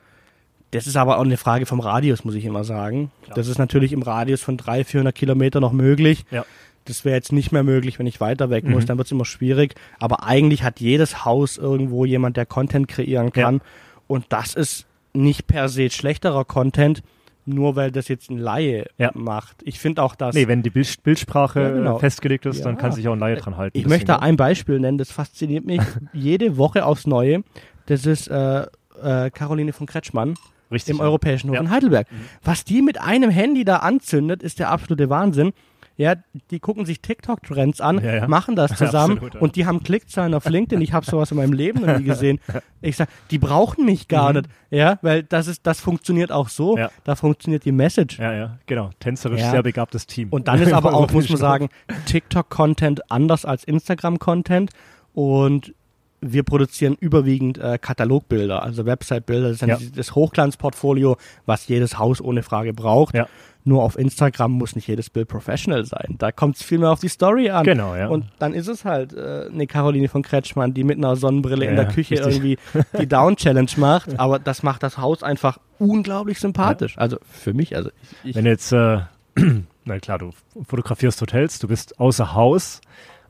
Das 0.70 0.86
ist 0.86 0.96
aber 0.96 1.18
auch 1.18 1.24
eine 1.24 1.36
Frage 1.36 1.66
vom 1.66 1.80
Radius, 1.80 2.24
muss 2.24 2.36
ich 2.36 2.44
immer 2.44 2.62
sagen. 2.62 3.10
Das 3.34 3.48
ist 3.48 3.58
natürlich 3.58 3.92
im 3.92 4.02
Radius 4.02 4.40
von 4.42 4.56
300, 4.56 4.86
400 4.86 5.14
Kilometer 5.14 5.58
noch 5.60 5.72
möglich. 5.72 6.24
Ja. 6.30 6.44
Das 6.84 7.04
wäre 7.04 7.16
jetzt 7.16 7.32
nicht 7.32 7.50
mehr 7.52 7.64
möglich, 7.64 7.98
wenn 7.98 8.06
ich 8.06 8.20
weiter 8.20 8.50
weg 8.50 8.64
muss. 8.64 8.84
Mhm. 8.84 8.86
Dann 8.86 8.98
wird 8.98 9.06
es 9.08 9.12
immer 9.12 9.24
schwierig. 9.24 9.74
Aber 9.98 10.22
eigentlich 10.22 10.62
hat 10.62 10.78
jedes 10.80 11.24
Haus 11.24 11.58
irgendwo 11.58 12.04
jemand, 12.04 12.36
der 12.36 12.46
Content 12.46 12.86
kreieren 12.88 13.32
kann. 13.32 13.60
Und 14.06 14.26
das 14.30 14.54
ist 14.54 14.86
nicht 15.12 15.46
per 15.48 15.68
se 15.68 15.90
schlechterer 15.90 16.44
Content, 16.44 17.02
nur 17.50 17.76
weil 17.76 17.90
das 17.90 18.08
jetzt 18.08 18.30
ein 18.30 18.38
Laie 18.38 18.86
Ja. 18.98 19.10
macht. 19.14 19.58
Ich 19.64 19.78
finde 19.78 20.02
auch, 20.02 20.14
dass 20.14 20.34
Nee, 20.34 20.48
wenn 20.48 20.62
die 20.62 20.70
Bild 20.70 21.02
Bildsprache 21.02 21.60
Ja, 21.60 21.70
genau. 21.70 21.98
festgelegt 21.98 22.46
ist, 22.46 22.64
dann 22.64 22.76
Ja. 22.76 22.80
kann 22.80 22.92
sich 22.92 23.06
auch 23.08 23.12
ein 23.12 23.18
Laie 23.18 23.36
dran 23.36 23.56
halten. 23.56 23.76
Ich 23.76 23.84
Deswegen, 23.84 23.98
möchte 24.06 24.22
ein 24.22 24.36
Beispiel 24.36 24.80
nennen, 24.80 24.98
das 24.98 25.10
fasziniert 25.12 25.64
mich 25.66 25.80
jede 26.12 26.56
Woche 26.56 26.84
aufs 26.86 27.06
Neue. 27.06 27.42
Das 27.86 28.06
ist 28.06 28.28
äh, 28.28 28.62
äh, 29.02 29.30
Caroline 29.30 29.72
von 29.72 29.86
Kretschmann 29.86 30.34
Richtig. 30.70 30.94
im. 30.94 31.00
Europäischen 31.00 31.50
Hof. 31.50 31.58
Mhm. 31.58 31.66
in 31.66 31.70
Heidelberg. 31.70 32.06
Was 32.44 32.64
die 32.64 32.82
mit 32.82 33.00
einem 33.00 33.30
Handy 33.30 33.64
da 33.64 33.76
anzündet, 33.76 34.42
ist 34.42 34.58
der 34.58 34.70
absolute 34.70 35.10
Wahnsinn. 35.10 35.52
Ja, 36.00 36.14
die 36.50 36.60
gucken 36.60 36.86
sich 36.86 37.02
TikTok-Trends 37.02 37.82
an, 37.82 38.02
Ja, 38.02 38.14
ja. 38.14 38.28
machen 38.28 38.56
das 38.56 38.74
zusammen 38.78 39.18
Absolut, 39.18 39.36
und 39.36 39.56
die 39.56 39.66
haben 39.66 39.82
Klickzahlen 39.82 40.32
auf 40.32 40.48
LinkedIn. 40.48 40.80
Ich 40.80 40.94
habe 40.94 41.04
sowas 41.04 41.30
in 41.30 41.36
meinem 41.36 41.52
Leben 41.52 41.84
noch 41.84 41.98
nie 41.98 42.04
gesehen. 42.04 42.40
Ich 42.82 42.96
sag, 42.96 43.10
die 43.30 43.36
brauchen 43.38 43.84
mich 43.84 44.08
gar 44.08 44.30
Mhm. 44.30 44.36
nicht, 44.38 44.48
ja, 44.70 44.98
weil 45.02 45.22
das 45.22 45.46
ist, 45.48 45.66
das 45.66 45.80
funktioniert 45.80 46.32
auch 46.32 46.48
so. 46.48 46.78
Ja. 46.78 46.90
Da 47.04 47.14
funktioniert 47.14 47.66
die 47.66 47.72
Message. 47.72 48.18
Ja, 48.18 48.32
ja, 48.32 48.58
genau. 48.64 48.88
Tänzerisch 49.00 49.42
sehr 49.42 49.62
begabtes 49.62 50.06
Team. 50.06 50.28
Und 50.30 50.48
dann 50.48 50.62
ist 50.62 50.72
aber 50.72 50.88
auch, 50.94 51.00
muss 51.02 51.10
man 51.10 51.16
Europäischen 51.18 51.36
sagen, 51.36 51.68
TikTok-Content 52.06 53.10
anders 53.10 53.44
als 53.44 53.64
Instagram-Content. 53.64 54.70
Und 55.12 55.74
wir 56.22 56.42
produzieren 56.42 56.96
überwiegend 57.00 57.58
äh, 57.58 57.78
Katalogbilder, 57.78 58.62
also 58.62 58.84
Website-Bilder. 58.86 59.48
Das 59.50 59.62
ist 59.62 59.68
Ja. 59.68 59.78
das 59.94 60.14
Hochglanzportfolio, 60.14 61.16
was 61.46 61.66
jedes 61.68 61.98
Haus 61.98 62.20
ohne 62.20 62.42
Frage 62.42 62.72
braucht. 62.74 63.14
Ja. 63.14 63.26
Nur 63.64 63.82
auf 63.82 63.98
Instagram 63.98 64.52
muss 64.52 64.74
nicht 64.74 64.88
jedes 64.88 65.10
Bild 65.10 65.28
professional 65.28 65.84
sein. 65.84 66.16
Da 66.18 66.32
kommt 66.32 66.56
es 66.56 66.62
viel 66.62 66.78
mehr 66.78 66.90
auf 66.90 67.00
die 67.00 67.08
Story 67.08 67.50
an. 67.50 67.64
Genau, 67.64 67.94
ja. 67.94 68.08
Und 68.08 68.24
dann 68.38 68.54
ist 68.54 68.68
es 68.68 68.84
halt 68.84 69.12
äh, 69.12 69.48
eine 69.52 69.66
Caroline 69.66 70.08
von 70.08 70.22
Kretschmann, 70.22 70.72
die 70.72 70.82
mit 70.82 70.96
einer 70.96 71.14
Sonnenbrille 71.16 71.64
Ja, 71.66 71.70
in 71.70 71.76
der 71.76 71.86
ja, 71.86 71.92
Küche 71.92 72.14
richtig. 72.14 72.36
irgendwie 72.36 72.58
die 72.98 73.06
Down-Challenge 73.06 73.70
macht. 73.76 74.18
Aber 74.18 74.38
das 74.38 74.62
macht 74.62 74.82
das 74.82 74.96
Haus 74.96 75.22
einfach 75.22 75.58
unglaublich 75.78 76.40
sympathisch. 76.40 76.96
Also 76.96 77.18
für 77.30 77.52
mich, 77.52 77.76
also 77.76 77.90
ich, 78.24 78.30
ich 78.30 78.36
Wenn 78.36 78.46
jetzt, 78.46 78.72
äh, 78.72 79.00
na 79.84 79.98
klar, 79.98 80.18
du 80.18 80.30
fotografierst 80.66 81.20
Hotels, 81.20 81.58
du 81.58 81.68
bist 81.68 82.00
außer 82.00 82.34
Haus. 82.34 82.80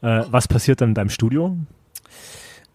Äh, 0.02 0.22
was 0.30 0.46
passiert 0.46 0.80
dann 0.80 0.90
in 0.90 0.94
deinem 0.94 1.10
Studio? 1.10 1.56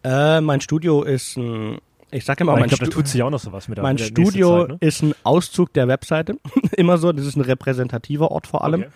Äh, 0.04 0.40
mein 0.40 0.60
Studio 0.60 1.02
ist 1.02 1.36
ein, 1.36 1.78
ich 2.10 2.24
sag 2.24 2.40
immer, 2.40 2.52
mein, 2.52 2.66
ich 2.66 2.76
Stu 2.76 2.86
tut 2.86 3.08
sich 3.08 3.22
auch 3.22 3.30
noch 3.30 3.40
sowas 3.40 3.68
mit 3.68 3.78
der 3.78 3.82
mein 3.82 3.94
mit 3.96 4.00
der 4.00 4.06
Studio 4.06 4.60
Zeit, 4.60 4.68
ne? 4.68 4.76
ist 4.80 5.02
ein 5.02 5.14
Auszug 5.24 5.72
der 5.72 5.88
Webseite. 5.88 6.38
immer 6.76 6.98
so, 6.98 7.12
das 7.12 7.26
ist 7.26 7.36
ein 7.36 7.42
repräsentativer 7.42 8.30
Ort 8.30 8.46
vor 8.46 8.64
allem. 8.64 8.82
Okay. 8.82 8.90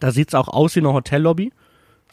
Da 0.00 0.10
sieht's 0.10 0.34
auch 0.34 0.48
aus 0.48 0.74
wie 0.76 0.80
eine 0.80 0.92
Hotellobby. 0.92 1.52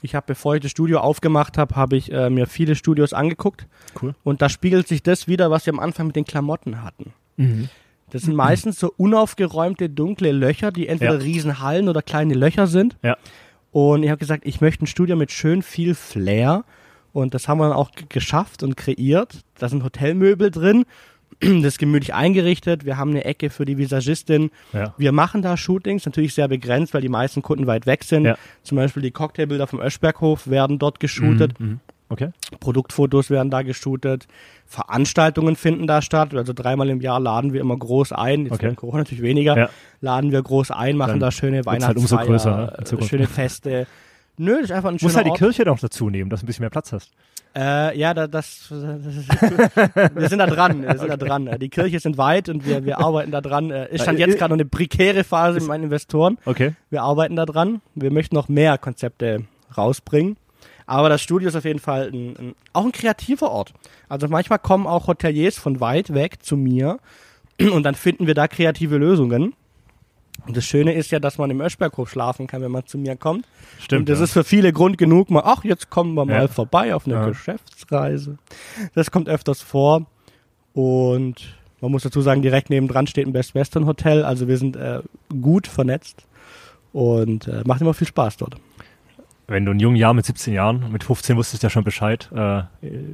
Ich 0.02 0.16
habe, 0.16 0.26
bevor 0.28 0.56
ich 0.56 0.62
das 0.62 0.72
Studio 0.72 1.00
aufgemacht 1.00 1.58
habe, 1.58 1.76
habe 1.76 1.98
ich 1.98 2.12
äh, 2.12 2.30
mir 2.30 2.48
viele 2.48 2.76
Studios 2.76 3.14
angeguckt. 3.14 3.68
Cool. 4.02 4.16
Und 4.24 4.42
da 4.42 4.50
spiegelt 4.50 4.88
sich 4.88 5.04
das 5.04 5.28
wieder, 5.28 5.52
was 5.52 5.66
wir 5.66 5.74
am 5.74 5.80
Anfang 5.80 6.08
mit 6.08 6.16
den 6.16 6.26
Klamotten 6.26 6.84
hatten. 6.84 7.14
Mhm. 7.38 7.70
Das 8.12 8.24
sind 8.24 8.36
meistens 8.36 8.80
so 8.80 8.92
unaufgeräumte, 8.98 9.90
dunkle 9.90 10.32
Löcher, 10.32 10.72
die 10.72 10.88
entweder 10.88 11.16
Ja. 11.16 11.20
Riesenhallen 11.20 11.90
oder 11.90 12.02
kleine 12.02 12.34
Löcher 12.34 12.66
sind. 12.68 12.98
Ja. 13.04 13.18
Und 13.72 14.04
ich 14.04 14.10
habe 14.10 14.18
gesagt, 14.18 14.46
ich 14.46 14.62
möchte 14.62 14.86
ein 14.86 14.88
Studio 14.88 15.16
mit 15.16 15.32
schön 15.32 15.62
viel 15.62 15.94
Flair. 15.94 16.64
Und 17.14 17.34
das 17.34 17.48
haben 17.48 17.60
wir 17.60 17.68
dann 17.68 17.78
auch 17.78 17.92
geschafft 18.10 18.64
und 18.64 18.78
kreiert. 18.78 19.42
Da 19.58 19.70
sind 19.70 19.84
Hotelmöbel 19.84 20.52
drin. 20.52 20.86
Das 21.42 21.64
ist 21.64 21.80
gemütlich 21.80 22.14
eingerichtet. 22.14 22.84
Wir 22.86 22.98
haben 22.98 23.12
eine 23.12 23.24
Ecke 23.24 23.50
für 23.50 23.64
die 23.64 23.78
Visagistin. 23.78 24.52
Ja. 24.74 24.94
Wir 24.98 25.14
machen 25.14 25.42
da 25.42 25.56
Shootings, 25.56 26.06
natürlich 26.06 26.34
sehr 26.34 26.50
begrenzt, 26.50 26.94
weil 26.94 27.02
die 27.02 27.08
meisten 27.08 27.42
Kunden 27.42 27.66
weit 27.66 27.86
weg 27.86 28.04
sind. 28.04 28.26
Ja. 28.26 28.36
Zum 28.64 28.76
Beispiel 28.76 29.04
die 29.04 29.12
Cocktailbilder 29.12 29.66
vom 29.68 29.80
Öschberghof 29.80 30.48
werden 30.48 30.80
dort 30.80 31.00
geshootet. 31.00 31.58
Mhm. 31.60 31.68
Mhm. 31.68 31.80
Okay. 32.10 32.30
Produktfotos 32.60 33.30
werden 33.30 33.52
da 33.52 33.62
geshootet. 33.62 34.28
Veranstaltungen 34.66 35.56
finden 35.56 35.86
da 35.86 36.02
statt. 36.02 36.34
Also 36.34 36.54
dreimal 36.54 36.90
im 36.90 37.02
Jahr 37.02 37.20
laden 37.20 37.54
wir 37.54 37.62
immer 37.62 37.78
groß 37.78 38.12
ein. 38.14 38.46
Jetzt 38.46 38.54
Okay. 38.54 38.74
Corona 38.76 39.00
natürlich 39.00 39.22
weniger. 39.22 39.56
Ja. 39.56 39.70
Laden 40.02 40.32
wir 40.32 40.42
groß 40.42 40.72
ein, 40.72 40.98
machen 40.98 41.12
Dann 41.12 41.20
da 41.20 41.32
schöne 41.32 41.58
wird's 41.58 41.68
halt 41.68 41.84
Weihnachtsfeier, 41.84 42.20
umso 42.20 42.32
größer, 42.32 42.98
ne, 42.98 43.08
schöne 43.08 43.28
Feste. 43.28 43.88
Nö, 44.40 44.54
das 44.56 44.66
ist 44.66 44.72
einfach 44.72 44.90
ein 44.90 44.94
Muss 44.94 45.02
schöner 45.02 45.16
halt 45.16 45.26
die 45.28 45.32
Ort. 45.32 45.40
Kirche 45.40 45.64
noch 45.64 45.80
dazu 45.80 46.10
nehmen, 46.10 46.30
dass 46.30 46.40
du 46.40 46.46
ein 46.46 46.48
bisschen 46.48 46.64
mehr 46.64 46.70
Platz 46.70 46.94
hast. 46.94 47.12
Äh, 47.56 47.98
ja, 48.00 48.14
da, 48.14 48.28
das, 48.28 48.68
das 48.70 49.16
ist, 49.16 49.28
wir 49.28 50.30
sind 50.30 50.40
da 50.40 50.46
dran, 50.48 50.84
wir 50.84 50.98
sind 50.98 51.10
da 51.10 51.18
dran. 51.18 51.50
Die 51.60 51.70
Kirche 51.70 52.00
sind 52.00 52.18
weit 52.18 52.48
und 52.48 52.66
wir, 52.66 52.86
wir 52.86 53.00
arbeiten 53.00 53.32
da 53.32 53.42
dran. 53.42 53.70
Äh, 53.72 53.88
Es 53.92 54.04
stand 54.04 54.18
Äh, 54.20 54.22
jetzt 54.22 54.36
äh, 54.36 54.38
gerade 54.38 54.52
noch 54.54 54.60
eine 54.60 54.66
prekäre 54.70 55.24
Phase 55.24 55.60
mit 55.60 55.68
meinen 55.68 55.84
Investoren. 55.86 56.38
Okay. 56.46 56.74
Wir 56.90 57.02
arbeiten 57.04 57.36
da 57.36 57.46
dran. 57.46 57.82
Wir 57.96 58.12
möchten 58.12 58.36
noch 58.36 58.50
mehr 58.50 58.78
Konzepte 58.78 59.46
rausbringen. 59.76 60.38
Aber 60.86 61.10
das 61.10 61.22
Studio 61.22 61.50
ist 61.50 61.56
auf 61.56 61.66
jeden 61.66 61.80
Fall 61.80 62.10
ein, 62.14 62.36
ein, 62.38 62.56
auch 62.74 62.86
ein 62.86 62.92
kreativer 62.92 63.52
Ort. 63.52 63.74
Also 64.08 64.28
manchmal 64.28 64.60
kommen 64.60 64.88
auch 64.88 65.08
Hoteliers 65.08 65.58
von 65.58 65.80
weit 65.82 66.14
weg 66.14 66.44
zu 66.44 66.56
mir 66.56 67.00
und 67.60 67.84
dann 67.84 67.96
finden 67.96 68.26
wir 68.26 68.36
da 68.36 68.48
kreative 68.48 68.98
Lösungen. 68.98 69.54
Und 70.48 70.58
das 70.58 70.66
Schöne 70.66 70.94
ist 70.94 71.12
ja, 71.12 71.20
dass 71.20 71.38
man 71.38 71.50
im 71.52 71.62
Öschberghof 71.62 72.10
schlafen 72.10 72.48
kann, 72.48 72.62
wenn 72.62 72.72
man 72.72 72.86
zu 72.86 72.98
mir 72.98 73.16
kommt. 73.16 73.46
Stimmt. 73.80 74.02
und 74.02 74.10
das 74.10 74.20
ja. 74.20 74.24
ist 74.26 74.34
für 74.34 74.44
viele 74.44 74.74
Grund 74.74 74.98
genug, 74.98 75.30
mal, 75.30 75.44
ach, 75.46 75.64
jetzt 75.64 75.90
kommen 75.90 76.14
wir 76.16 76.26
mal 76.26 76.42
Ja. 76.42 76.48
vorbei 76.48 76.94
auf 76.96 77.06
eine 77.06 77.16
Ja. 77.16 77.28
Geschäftsreise. 77.28 78.38
Das 78.96 79.12
kommt 79.12 79.30
öfters 79.30 79.62
vor. 79.62 80.06
Und 80.74 81.58
man 81.82 81.92
muss 81.92 82.04
dazu 82.04 82.22
sagen, 82.22 82.42
direkt 82.42 82.70
nebendran 82.70 83.08
steht 83.08 83.28
ein 83.28 83.34
Best 83.34 83.56
Western 83.56 83.86
Hotel. 83.86 84.24
Also 84.24 84.48
wir 84.48 84.58
sind 84.58 84.76
äh, 84.76 85.02
gut 85.42 85.68
vernetzt 85.68 86.26
und 86.94 87.48
äh, 87.48 87.62
macht 87.66 87.82
immer 87.82 87.94
viel 87.94 88.08
Spaß 88.08 88.38
dort. 88.38 88.56
wenn 89.48 89.66
du 89.66 89.72
in 89.72 89.80
jungen 89.80 89.96
Jahren 89.96 90.16
mit 90.16 90.26
17 90.26 90.54
Jahren, 90.54 90.92
mit 90.92 91.04
15 91.04 91.36
wusstest 91.38 91.64
du 91.64 91.68
ja 91.68 91.70
schon 91.72 91.84
Bescheid, 91.84 92.30
äh, 92.34 92.62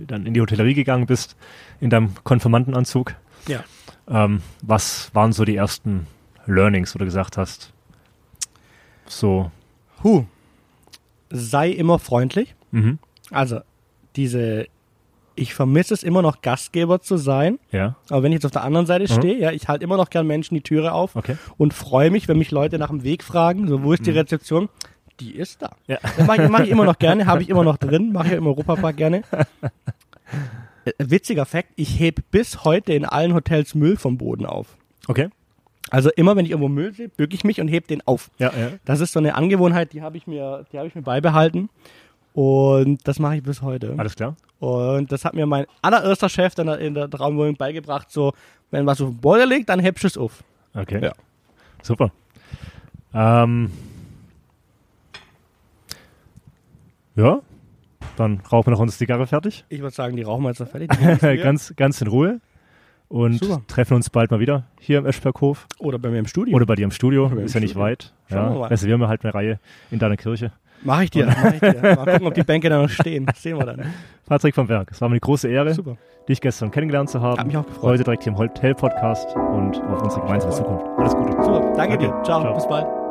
dann 0.07 0.25
in 0.25 0.33
die 0.33 0.41
Hotellerie 0.41 0.73
gegangen 0.73 1.05
bist, 1.05 1.35
in 1.79 1.89
deinem 1.89 2.13
Konfirmandenanzug. 2.23 3.15
Ja. 3.47 3.63
Ähm, 4.07 4.41
was 4.61 5.09
waren 5.13 5.31
so 5.31 5.45
die 5.45 5.55
ersten 5.55 6.07
Learnings, 6.47 6.93
wo 6.95 6.99
du 6.99 7.05
gesagt 7.05 7.37
hast? 7.37 7.71
So, 9.07 9.51
Huh. 10.03 10.25
Sei 11.29 11.69
immer 11.71 11.99
freundlich. 11.99 12.55
mhm, 12.71 12.99
Also 13.31 13.59
diese, 14.15 14.67
ich 15.35 15.53
vermisse 15.53 15.93
es 15.93 16.03
immer 16.03 16.21
noch 16.21 16.41
Gastgeber 16.41 17.01
zu 17.01 17.17
sein. 17.17 17.59
ja, 17.71 17.95
Aber 18.09 18.23
wenn 18.23 18.31
ich 18.31 18.35
jetzt 18.37 18.45
auf 18.45 18.51
der 18.51 18.63
anderen 18.63 18.85
Seite 18.85 19.11
Mhm. 19.11 19.17
stehe, 19.17 19.37
ja, 19.39 19.51
ich 19.51 19.67
halte 19.67 19.83
immer 19.83 19.97
noch 19.97 20.09
gern 20.09 20.27
Menschen 20.27 20.55
die 20.55 20.61
Türe 20.61 20.91
auf 20.93 21.15
okay. 21.15 21.37
und 21.57 21.73
freue 21.73 22.11
mich, 22.11 22.27
wenn 22.27 22.37
mich 22.37 22.51
Leute 22.51 22.77
nach 22.79 22.89
dem 22.89 23.03
Weg 23.03 23.23
fragen, 23.23 23.67
so 23.67 23.83
wo 23.83 23.93
ist 23.93 24.05
die 24.05 24.11
Mhm. 24.11 24.17
Rezeption? 24.17 24.69
Die 25.19 25.31
ist 25.35 25.61
da. 25.61 25.75
Ja. 25.87 25.97
Das 26.17 26.27
mache 26.27 26.43
ich, 26.43 26.49
mach 26.49 26.59
ich 26.61 26.69
immer 26.69 26.85
noch 26.85 26.99
gerne, 26.99 27.25
habe 27.25 27.41
ich 27.41 27.49
immer 27.49 27.63
noch 27.63 27.77
drin, 27.77 28.11
mache 28.11 28.27
ich 28.27 28.33
im 28.33 28.47
Europapark 28.47 28.95
gerne. 28.97 29.23
Äh, 30.85 30.91
Witziger 30.99 31.45
Fakt, 31.45 31.69
ich 31.77 31.99
heb 31.99 32.29
bis 32.29 32.63
heute 32.63 32.93
in 32.93 33.05
allen 33.05 33.33
Hotels 33.33 33.73
Müll 33.73 33.97
vom 33.97 34.17
Boden 34.19 34.45
auf. 34.45 34.77
Okay. 35.07 35.29
Also 35.91 36.09
immer, 36.15 36.35
wenn 36.35 36.45
ich 36.45 36.51
irgendwo 36.51 36.69
Müll 36.69 36.93
sehe, 36.93 37.09
bücke 37.09 37.35
ich 37.35 37.43
mich 37.43 37.61
und 37.61 37.67
heb 37.67 37.87
den 37.87 38.01
auf. 38.07 38.31
Ja, 38.39 38.51
ja. 38.57 38.71
Das 38.85 38.99
ist 39.01 39.13
so 39.13 39.19
eine 39.19 39.35
Angewohnheit, 39.35 39.93
die 39.93 40.01
habe 40.01 40.17
ich 40.17 40.25
mir, 40.25 40.65
die 40.71 40.77
habe 40.77 40.87
ich 40.87 40.95
mir 40.95 41.03
beibehalten. 41.03 41.69
Und 42.33 43.07
das 43.07 43.19
mache 43.19 43.37
ich 43.37 43.43
bis 43.43 43.61
heute. 43.61 43.93
Alles 43.97 44.15
klar. 44.15 44.35
Und 44.59 45.11
das 45.11 45.25
hat 45.25 45.35
mir 45.35 45.45
mein 45.45 45.65
allererster 45.81 46.27
Chef 46.27 46.55
dann 46.55 46.67
in 46.79 46.93
der 46.93 47.09
Traumwohnung 47.09 47.55
beigebracht, 47.55 48.11
so, 48.11 48.33
wenn 48.71 48.85
was 48.85 48.99
auf 48.99 49.09
dem 49.09 49.17
Boden 49.17 49.47
liegt, 49.47 49.69
dann 49.69 49.79
hebst 49.79 50.03
du 50.03 50.07
es 50.07 50.17
auf. 50.17 50.43
Okay. 50.73 51.01
Ja. 51.03 51.13
Super. 51.81 52.11
Ähm, 53.13 53.71
ja, 57.15 57.39
dann 58.17 58.41
rauchen 58.51 58.67
wir 58.67 58.71
noch 58.71 58.79
unsere 58.79 58.97
Zigarre 58.97 59.27
fertig. 59.27 59.63
Ich 59.69 59.81
würde 59.81 59.95
sagen, 59.95 60.17
die 60.17 60.23
rauchen 60.23 60.43
wir 60.43 60.49
jetzt 60.49 60.59
noch 60.59 60.67
fertig. 60.67 60.89
Ganz, 61.21 61.73
ganz 61.75 62.01
in 62.01 62.07
Ruhe. 62.07 62.41
Und 63.07 63.39
Super. 63.39 63.61
treffen 63.67 63.93
uns 63.95 64.09
bald 64.09 64.31
mal 64.31 64.39
wieder 64.39 64.63
hier 64.79 64.97
im 64.99 65.05
Eschberghof 65.05 65.67
Oder 65.79 65.99
bei 65.99 66.09
mir 66.09 66.19
im 66.19 66.27
Studio. 66.27 66.55
oder 66.55 66.65
bei 66.65 66.75
dir 66.75 66.83
im 66.85 66.91
Studio. 66.91 67.27
Ist 67.27 67.53
ja 67.53 67.59
nicht 67.59 67.71
Studio. 67.71 67.85
weit. 67.85 68.13
Schauen 68.29 68.45
wir 68.49 68.53
Ja, 68.53 68.59
mal. 68.59 68.67
reservieren 68.67 68.99
wir 69.01 69.07
halt 69.07 69.23
eine 69.23 69.33
Reihe 69.33 69.59
in 69.91 69.99
deiner 69.99 70.17
Kirche. 70.17 70.51
Mach 70.83 71.01
ich 71.01 71.09
dir, 71.09 71.25
mach 71.25 71.53
ich 71.53 71.59
dir. 71.59 71.81
Mal 71.81 71.95
gucken, 72.05 72.27
ob 72.27 72.33
die 72.33 72.43
Bänke 72.43 72.69
da 72.69 72.81
noch 72.81 72.89
stehen. 72.89 73.25
Das 73.25 73.41
sehen 73.41 73.57
wir 73.57 73.65
dann. 73.65 73.93
Patrick 74.25 74.53
vom 74.53 74.67
Werk, 74.69 74.89
es 74.91 75.01
war 75.01 75.07
mir 75.09 75.13
eine 75.13 75.19
große 75.21 75.47
Ehre, 75.47 75.73
Super. 75.73 75.97
dich 76.27 76.41
gestern 76.41 76.69
kennengelernt 76.71 77.09
zu 77.09 77.21
haben. 77.21 77.39
Hat 77.39 77.47
mich 77.47 77.57
auch 77.57 77.65
gefreut. 77.65 77.83
Heute 77.93 78.03
direkt 78.03 78.23
hier 78.23 78.33
im 78.33 78.37
Hotel-Podcast 78.39 79.35
und 79.35 79.81
auf 79.83 80.01
unsere 80.03 80.21
gemeinsame 80.21 80.53
Zukunft. 80.53 80.85
Alles 80.97 81.15
Gute. 81.15 81.31
Super. 81.31 81.61
Danke 81.75 81.97
Danke. 81.97 81.97
dir. 81.99 82.23
Ciao. 82.23 82.41
Ciao. 82.41 82.53
Bis 82.55 82.67
bald. 82.67 83.04